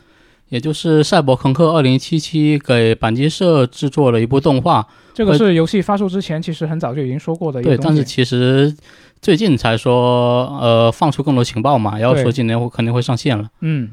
[0.49, 4.87] 也就是《赛博朋克2077》给板机社制作了一部动画。
[5.13, 7.61] 这个是游戏发售之前其实很早就已经说过的。
[7.61, 8.73] 对，但是其实
[9.21, 13.49] 最近才说，呃，放出更多情报嘛，然后说今年会肯定会上线了。
[13.59, 13.89] 嗯。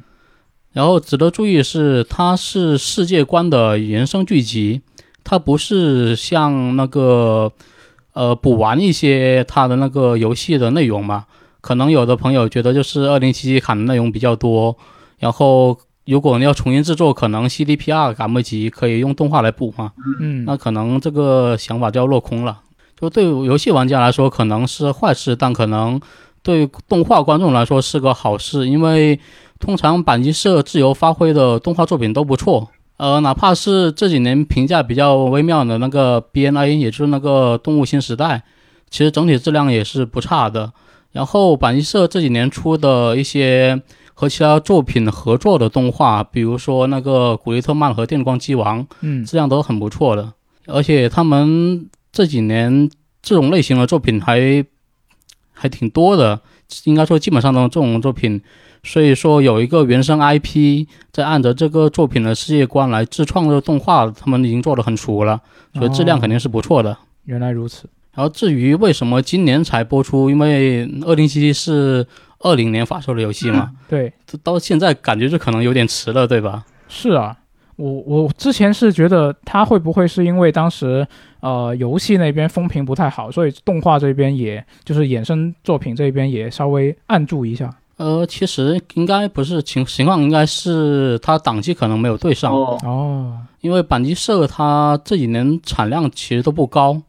[0.78, 4.80] 然后值得注意的是，它是世界观的原生剧集，
[5.24, 7.50] 它不是像那个，
[8.12, 11.24] 呃，补完一些它的那个游戏的内容嘛？
[11.60, 14.76] 可能有的朋友觉得就是二零七七砍的内容比较多，
[15.18, 15.76] 然后
[16.06, 19.90] 如果你要重新制作，可能 CDPR 赶不及，可以用动画来补嘛？
[20.20, 22.60] 嗯，那可能这个想法就要落空了。
[23.00, 26.00] 就对游戏玩家来说可能是坏事，但可能。
[26.48, 29.20] 对动画观众来说是个好事，因为
[29.60, 32.70] 通常板机社自由发挥的动画作品都不错。
[32.96, 38.36] 呃，哪怕是这几年评价比较微妙的那个 BNA，也就是那个《动物新时代》，
[38.88, 40.72] 其实整体质量也是不差的。
[41.12, 43.82] 然后板机社这几年出的一些
[44.14, 50.32] 和其他作品合作的动画，比如说那个《古力特曼》和《电光机王》，嗯，质量都很不错的。
[50.66, 52.88] 而且他们这几年
[53.20, 54.64] 这种类型的作品还
[55.58, 56.40] 还挺多的，
[56.84, 58.40] 应该说基本上都是这种作品。
[58.84, 65.40] 所以说有一个原生 IP 在按着这个作品的世界观来自创的动画，他们已经做得很熟了，
[65.74, 66.96] 所以质量肯定是不错的。
[67.24, 67.90] 原来如此。
[68.14, 72.06] 然后至于为什么今年才播出，因为二零七七是
[72.38, 76.64] 二零年发售的游戏嘛，对，到现在感觉就可能有点迟了，对吧？
[76.88, 77.36] 是啊，
[77.76, 81.06] 我我之前是觉得它会不会是因为当时
[81.40, 87.72] 呃游戏那边风评不太好，所以动画这边也就是衍生作品这边也稍微按住一下。
[87.96, 92.52] 呃，其实应该不是情情况，应该是它档期可能没有对上。
[92.52, 97.02] 哦，哦，因为板机社它这几年产量其实都不高，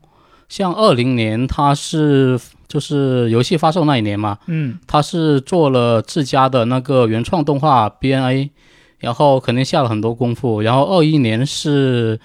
[0.47, 8.49] 像二零年它是就是游戏发售那一年嘛，嗯，它是做了自家的那个原创动画 BNA，
[8.97, 12.19] 然后肯定下了很多功夫，然后二一年是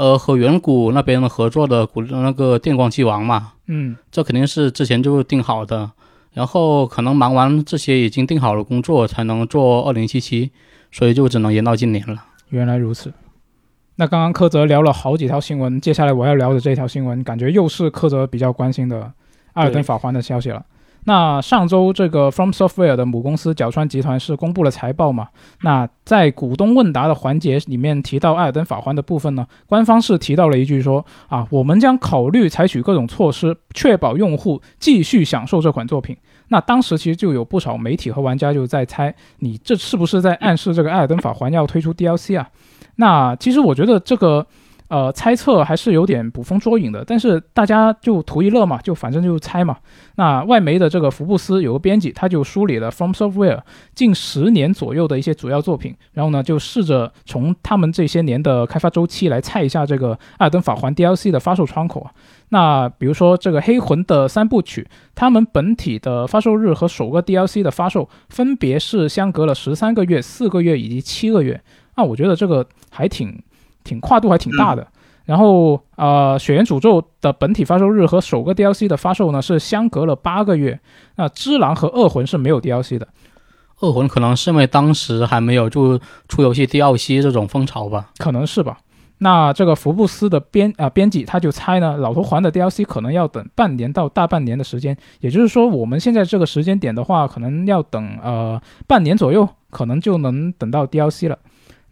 [0.00, 5.90] 呃和远古那边合作的古那个电光机王嘛，嗯，这肯定是之前就定好的，
[6.32, 10.52] 然后可能忙完这些已经定好了工作，才能做二零七七，
[10.90, 12.24] 所以就只能延到今年了。
[12.48, 13.12] 原来如此。
[13.96, 19.02] 那刚刚柯泽聊了好几条新闻，接下来我要聊的这条新闻，感觉又是柯泽比较关心的
[19.52, 20.64] 《艾尔登法环》的消息了。
[21.04, 25.28] 那上周这个 From Software 的母公司角川集团是公布了财报嘛？
[25.62, 36.16] 那在股东问答的环节里面提到《艾尔登法环》的部分呢，官方是提到了一句说啊，我们将考虑采取各种措施，确保用户继续享受这款作品。
[36.48, 42.48] 那当时其实就有不少媒体和玩家就在猜，你这是不是在暗示这个《艾尔登法环》要推出 DLC 啊？
[42.96, 44.46] 那其实我觉得这个。
[44.90, 49.76] 呃，猜测还是有点捕风捉影的，但是大家就图一乐嘛，就反正就猜嘛。
[50.16, 53.60] 那外媒的这个福布斯有个编辑，他就梳理了 From Software
[53.94, 62.10] 近十年左右的一些主要作品，然后呢，就试着从他们这些年的开发周期来猜一下这个《艾尔登法环》DLC 的发售窗口啊。
[62.48, 64.84] 那比如说这个《黑魂》的三部曲，
[65.14, 71.62] 他们本体的发售日和首个 DLC 的发售分别是相隔了十三个月、四个月以及七个月。
[71.96, 73.40] 那我觉得这个还挺。
[73.84, 74.86] 挺跨度还挺大的，
[75.24, 80.78] 然后呃，《血缘诅咒》的本体发售日和首个 DLC 的发售呢是相隔了八个月。
[81.16, 83.06] 那《只狼》和《恶魂》是没有 DLC 的，
[83.80, 88.10] 《恶魂》可能是因为当时还没有就出游戏 DLC 这种风潮吧。
[88.18, 88.78] 可能是吧。
[89.22, 101.38] 那这个福布斯的编啊、编辑他就猜呢，老头环的 DLC 可能要等半年到大半年的时间，也就是说我们现在这个时间点的话，可能要等呃半年左右，可能就能等到 DLC 了。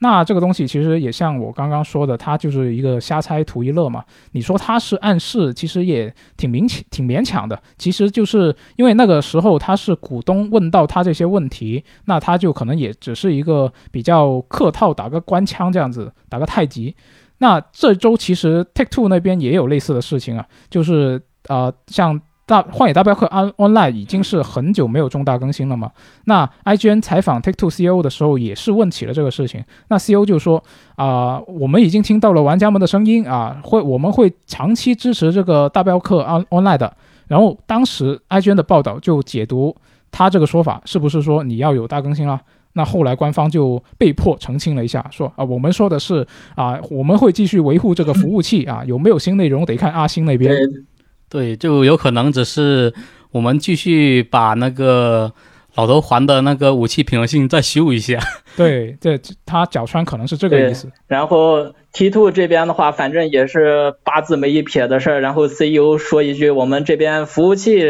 [0.00, 4.04] 那这个东西其实也像我刚刚说的，它就是一个瞎猜图一乐嘛。
[4.32, 7.60] 你说它是暗示，其实也挺明显、挺勉强的。
[7.76, 16.94] 其实就是因为那个时候他是股东问到他这些问题，那他就可能也只是一个比较客套，打个官腔这样子，打个太极。
[17.38, 22.20] 那这周其实 Take Two 那边也有类似的事情啊，就是呃像。
[22.48, 25.90] 大荒野大镖客 On Online 已经是很久没有重大更新了嘛？
[26.24, 29.62] 那 IGN 采访 Take Two CEO 的时候也是问起了这个事情。
[29.88, 30.64] 那 CEO 就说
[30.96, 36.96] 啊、我们已经听到了玩家们的声音啊，会我们会长期支持这个大镖客 On Online 的。
[37.26, 39.76] 然后当时 IGN 的报道就解读
[40.10, 42.40] 他这个说法是不是说你要有大更新啦？
[42.72, 50.56] 那后来官方就被迫澄清了一下，说啊，我们说的是啊，我们会继续维护这个服务器啊，有没有新内容得看阿星那边。
[51.28, 52.92] 对，就有可能只是
[53.30, 55.32] 我们继续把那个
[55.74, 58.18] 老头环的那个武器平衡性再修一下。
[58.56, 60.90] 对，这他脚穿可能是这个意思。
[61.06, 65.20] 然后 T two 这边的话，反正也是八字没一撇的事儿。
[65.20, 67.82] 然后 CEO 说一句：“我们这边服务器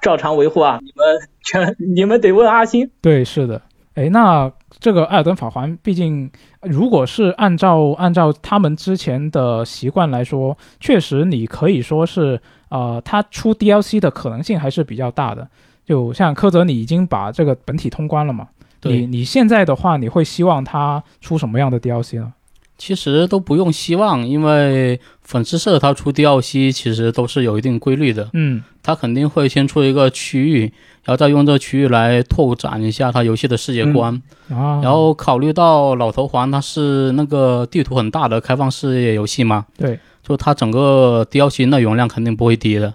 [0.00, 2.90] 照常维护啊，你们全你们得问阿星。
[3.02, 3.60] 对，是的。
[3.94, 6.28] 哎，那这个《艾尔登法环》，毕竟
[6.62, 12.40] 如果是按照按照他们之前的习惯来说，确实你可以说是，
[12.74, 15.46] 呃，它出 DLC 的可能性还是比较大的。
[15.86, 18.48] 就像柯泽，你已经把这个本体通关了嘛？
[18.82, 22.32] 你对，你现在的话，你会希望它出什么样的 DLC 呢？
[22.76, 30.62] 其实都不用希望，因为粉丝社它出 DLC 其实都是有一定规律的，嗯，它肯定会先出一个区域，
[31.04, 34.20] 然后再用这个区域来拓展一下它游戏的世界观。
[34.50, 42.94] 啊，然后考虑到老头环它是那个地图很大的开放世界游戏嘛，对，就它整个 DLC 内容量肯定不会低的。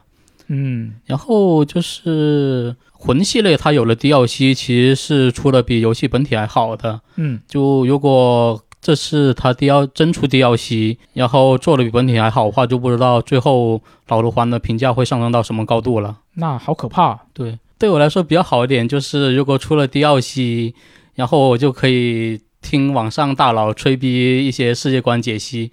[0.51, 7.01] 嗯然后就是魂系列它有了 DLC，其实是出的比游戏本体还好的。
[7.17, 16.17] 嗯，就如果这次它 D L 真出 DLC，然后做的比本体还好的话，就不知道最后老罗环的评价会上升到什么高度了。
[16.33, 17.19] 那好可怕。
[17.33, 20.73] 对，对我来说比较好一点就是，如果出了 DLC，
[21.13, 25.71] 然后我就可以听网上大佬吹逼一些世界观解析。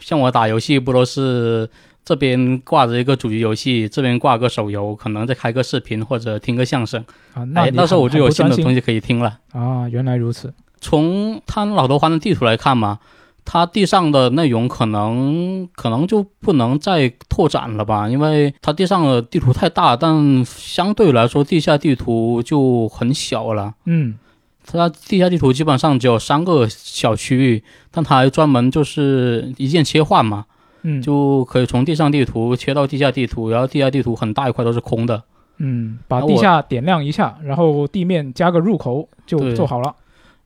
[0.00, 1.68] 像我打游戏不都是
[2.04, 9.38] 这边挂着一个主机游戏，这边挂个手游，可能再开个视频或者听个相声，啊，那哎，那时候我就有新的东西可以听了。
[9.52, 10.52] 啊，原来如此。
[10.80, 13.00] 从他老头环的地图来看嘛，
[13.44, 23.74] 它地上的内容可能可能就不能再拓展了吧，因为它地上的地图太大，但相对来说地下地图就很小了。
[23.86, 24.18] 嗯，
[24.66, 30.46] 它地下地图基本上只有三个小区域，但它还专门就是一键切换嘛，
[30.82, 35.22] 嗯，就可以从地上地图切到地下地图，然后地下地图很大一块都是空的。
[35.58, 39.94] 嗯，把地下点亮一下，然后地面加个入口就做好了。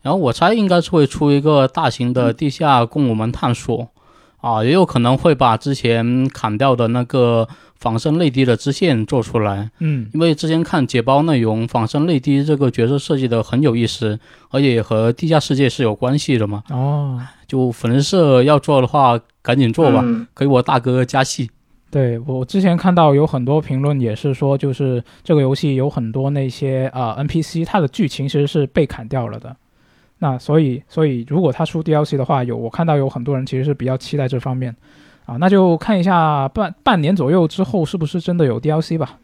[0.02, 3.88] 然后我猜应该是会出一个大型的地下供我们探索，
[4.40, 9.70] 啊，也有可能会把之前砍掉的那个仿生泪滴的支线做出来。
[9.80, 14.18] 嗯因为之前看解包内容，仿生泪滴这个角色设计的很有意思，
[14.50, 16.62] 而且也和地下世界是有关系的嘛。
[16.70, 21.50] 哦，就粉丝社要做的话，赶紧做吧，嗯给我大哥加戏。
[21.90, 29.56] 对我之前看到有很多评论也是说，就是这个游戏有很多那些啊、呃 NPC，它的剧情其实是被砍掉了的。
[30.20, 34.74] 那所以，所以如果他出 DLC 的话，有我看到有很多人其实是比较期待这方面
[35.26, 39.18] 啊，那就看一下半半年左右之后是不是真的有 DLC 吧。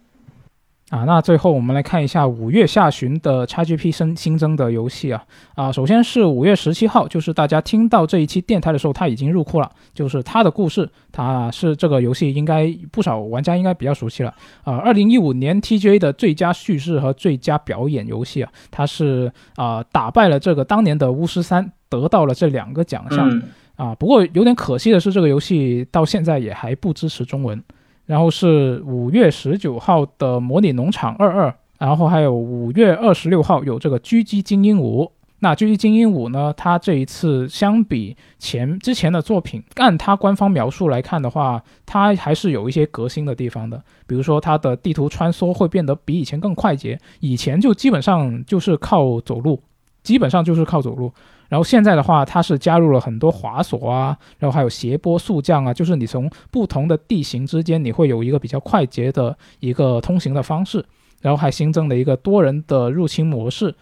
[0.90, 5.24] 啊，那最后我们来看一下五月下旬的 XGP 新新增的游戏啊
[5.56, 14.32] 啊，首先是五月十七号，就是大家听到这一期电台的时候，它已经入库了，就是它的故事，它是这个游戏应该不少玩家应该比较熟悉了
[14.62, 14.76] 啊。
[14.76, 23.28] 二零一五年 TGA 的最佳叙事和最佳表演游戏啊，它是啊打败了这个当年的巫师三，得到了这两个奖项。
[23.28, 23.42] 嗯
[23.74, 27.62] 啊，不过有点可惜的是，这个游戏到现在也还不支持中文。
[28.06, 31.48] 然后是五月十九号的《模拟农场二二》，
[31.78, 35.04] 然后还有五月二十六号有这个《狙击精英五》。
[35.40, 43.82] 那《狙击精英五》呢，它这一次相比前之前的作品，按它官方描述来看的话，它还是有一些革新的地方的。
[44.06, 49.60] 比如说，它的地图穿梭会变得比以前更快捷，以前就基本上就是靠走路，
[50.06, 51.12] 基本上就是靠走路。
[51.48, 60.84] 然后现在的话，它是加入了很多滑索啊，然后还有斜坡速降啊，就是你从不同的地形之间，你会有一个比较快捷的一个通行的方式。
[61.22, 63.74] 然后还新增了一个多人的入侵模式，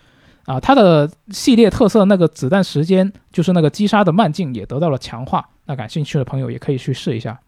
[0.47, 5.47] 啊，它的系列特色那个子弹时间，就是那个击杀的慢镜也得到了强化。
[5.66, 7.39] 那感兴趣的朋友也可以去试一下。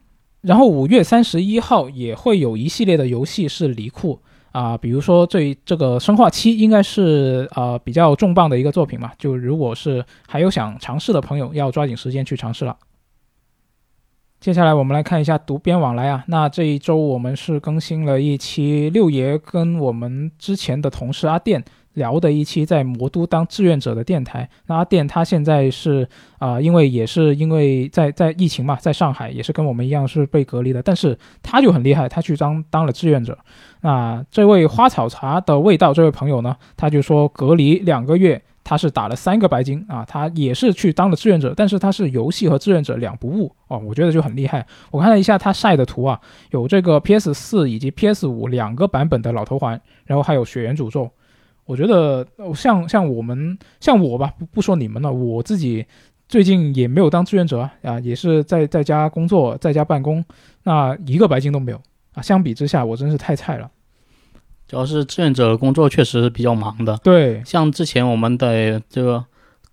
[0.43, 4.21] 然后五月三十一号也会有一系列的游戏是离库。
[4.57, 12.75] 啊，比如说这这个《生化七》应该是呃比较重磅的一个作品嘛，就如果是还有想尝试的朋友，要抓紧时间去尝试了。
[14.41, 21.63] 接下来我们来看一下读编往来啊，那这一周我们是更新了一期六爷跟我们之前的同事阿电
[21.97, 24.49] 聊的一期在魔都当志愿者的电台。
[24.67, 33.37] 那阿电他现在是啊、因为也是因为在在疫情嘛，在上海也是跟我们一样是被隔离的，但是他就很厉害，他去当当了志愿者。
[33.81, 44.67] 那这位花草茶的味道这位朋友呢，他就说隔离两个月，他是打了三个白金啊，他也是去当了志愿者，但是他是游戏和志愿者两不误哦，我觉得就很厉害。
[44.91, 46.21] 我看了一下他晒的图啊，
[46.51, 51.11] 有这个 PS 四以及 PS 五两个版本的老头环，然后还有血缘诅咒。
[51.67, 55.85] 我觉得呃像像我们像我吧，不不说你们了，我自己
[56.29, 60.25] 最近也没有当志愿者啊，啊也是在在家工作，在家办公，
[60.63, 61.81] 那一个白金都没有
[62.15, 62.23] 啊。
[62.23, 63.71] 相比之下，我真是太菜了。
[64.69, 69.25] 主要是志愿者工作确实比较忙的，对，像之前我们得这个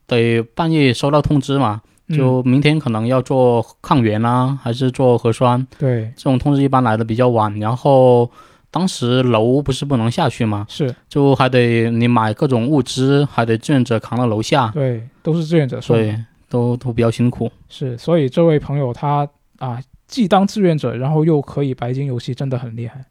[0.05, 7.57] 得半夜收到通知嘛，嗯就明天可能要做抗原啊，还是做核酸，对这种通知一般来的比较晚。
[7.59, 8.29] 然后
[8.73, 15.95] 当时楼不是不能下去吗，是，就还得你买各种物资，还得志愿者扛到楼下，对，都是志愿者送。
[15.95, 16.01] 的。
[16.01, 16.19] 对，
[16.49, 17.51] 都都比较辛苦。
[17.69, 19.27] 是，所以这位朋友他
[19.59, 23.05] 啊，既当志愿者，然后又可以白金游戏，真的很厉害。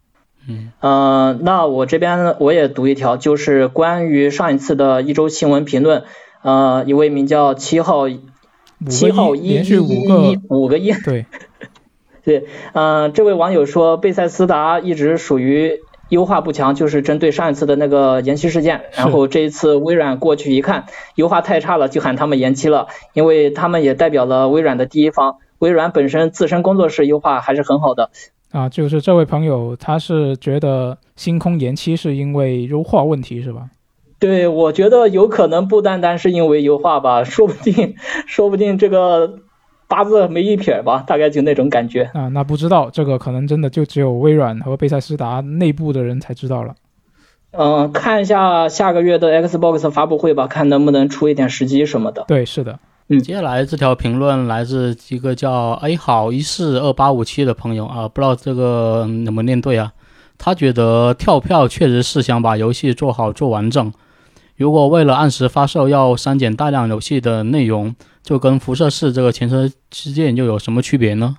[0.49, 6.03] 嗯，呃，那我这边我也读一条，就是关于上一次的一周新闻评论，
[6.43, 8.09] 呃，一位名叫七号
[8.89, 11.27] 七号一连续五一个，五个一，对，
[12.73, 28.11] 呃，这位网友说贝塞斯达一直属于优化不强，就是针对上一次的那个延期事件，然后这一次微软过去一看，优化太差了，就喊他们延期了，因为他们也代表了微软的第一方，微软本身自身工作室优化还是很好的。
[28.51, 33.71] 啊，就是这位朋友，他是觉得星空延期是因为优化问题，是吧？
[34.19, 37.97] 对，我觉得有可能不单单是因为优化吧，说不定，
[38.29, 39.39] 说不定这个
[39.93, 42.05] 八字没一撇吧，大概就那种感觉。
[42.15, 46.75] 啊，那不知道这个可能真的就只有微软和贝塞斯达内部的人才知道了。
[47.51, 52.25] 嗯，看一下下个月的 Xbox 发布会吧，看能不能出一点时机什么的。
[52.27, 52.79] 对，是的。
[53.09, 59.93] 嗯，接下来这条评论来自一个叫 A 好一四二八五七的朋友啊，不知道这个能不能念对啊？
[60.39, 63.93] 他觉得跳票确实是想把游戏做好做完整。
[64.63, 67.93] 如果为了按时发售要删减大量游戏的内容，
[68.23, 71.37] 就跟辐射四这个前车之鉴又有什么区别呢？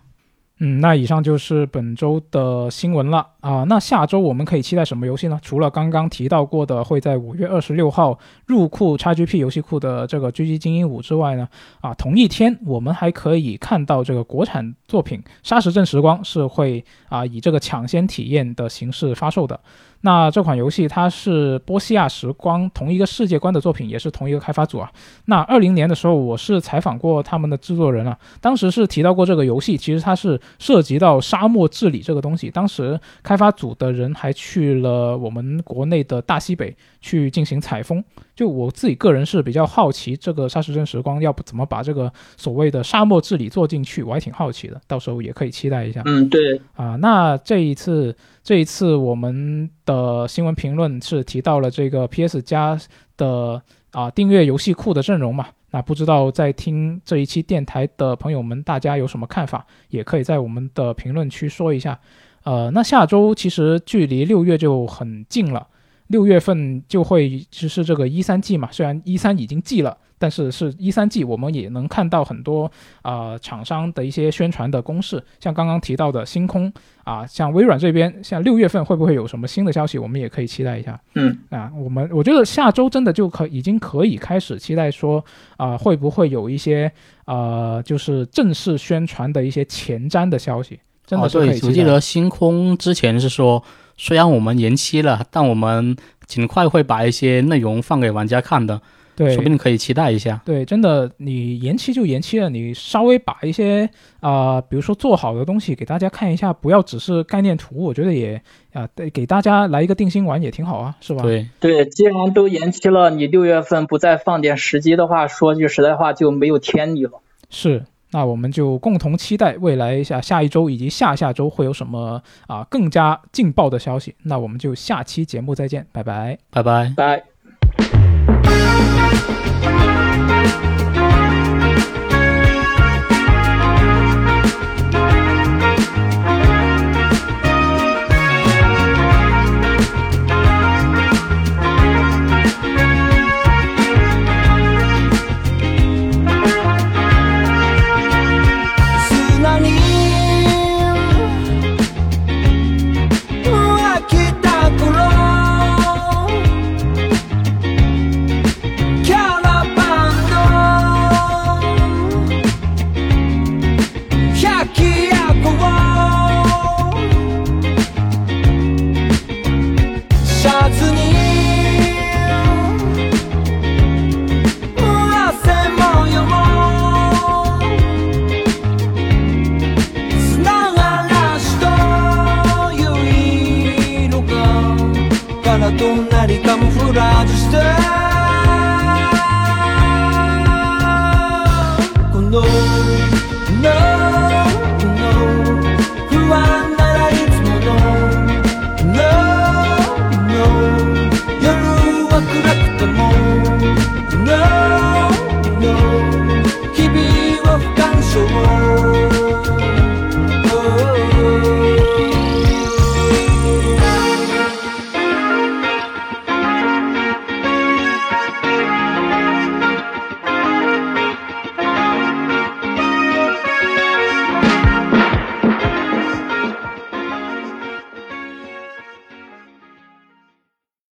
[0.59, 3.63] 嗯，那以上就是本周的新闻了啊。
[3.67, 5.37] 那下周我们可以期待什么游戏呢？
[5.43, 11.47] 除了刚刚提到过的会在五月二十六号入库 XGP 游戏库的这个《狙击精英五》之外呢，
[11.81, 19.59] 啊，同一天我们还可以看到这个国产作品《沙石镇时光》是会啊以这个抢先体验的形式发售的。
[20.05, 24.91] 那这款游戏它是波西亚时光同一个世界观的作品，也是同一个开发组啊。
[25.25, 32.51] 那二零年的时候，我是采访过他们的制作人啊，当时是提到过这个游戏，其实它是涉及到沙漠治理这个东西。
[32.51, 38.03] 当时开发组的人还去了我们国内的大西北去进行采风。
[38.35, 46.01] 就我自己个人是比较好奇，这个沙石镇时光要不怎么把这个所谓的沙漠治理做进去，我还挺好奇的，到时候也可以期待一下。
[46.05, 52.79] 嗯，对啊，那这一次这一次我们的新闻评论是提到了这个 PS 加
[53.17, 53.61] 的
[53.91, 55.47] 啊订阅游戏库的阵容嘛？
[55.69, 59.65] 那不知道在听这一期电台的朋友们，大家有什么看法？
[59.89, 61.99] 也可以在我们的评论区说一下。
[62.43, 65.67] 呃，那下周其实距离六月就很近了。
[66.07, 72.69] 六月份就会就是这个一三季嘛，虽然一三已经季了，但是是一三季，我们也能看到很多
[73.01, 76.71] 啊厂商的一些宣传的攻势，像刚刚提到的星空
[77.03, 80.99] 啊，像微软这边，像六月份会不会有什么新的消息，我们也可以期待一下。
[81.15, 85.23] 嗯，啊，我们我觉得下周真的就可已经可以开始期待说
[85.57, 86.91] 啊，会不会有一些
[87.25, 91.67] 呃，就是正式宣传的一些前瞻的消息，真的是可以期待。
[91.67, 93.63] 我记得星空之前是说。
[93.95, 95.95] 虽然我们延期了，但我们
[96.25, 98.81] 尽快会把一些内容放给玩家看的，
[99.15, 100.41] 对，说不定可以期待一下。
[100.43, 103.87] 对，真的，你延期就延期了，你稍微把一些
[104.19, 108.41] 啊，比如说做好的东西给大家看一下，不要只是概念图，我觉得也
[108.73, 111.21] 啊，对，给大家来一个定心丸也挺好啊，是吧？
[111.21, 117.21] 对对，既然都延期了，你六月份不再放点时机的话，说句实在话就没有天理了。
[117.51, 117.85] 是。
[118.13, 124.15] 那我们就共同期待未来下下一周以及下下周会有什么啊更加劲爆的消息。
[124.23, 127.32] 那我们就下期节目再见，拜拜，拜拜，拜。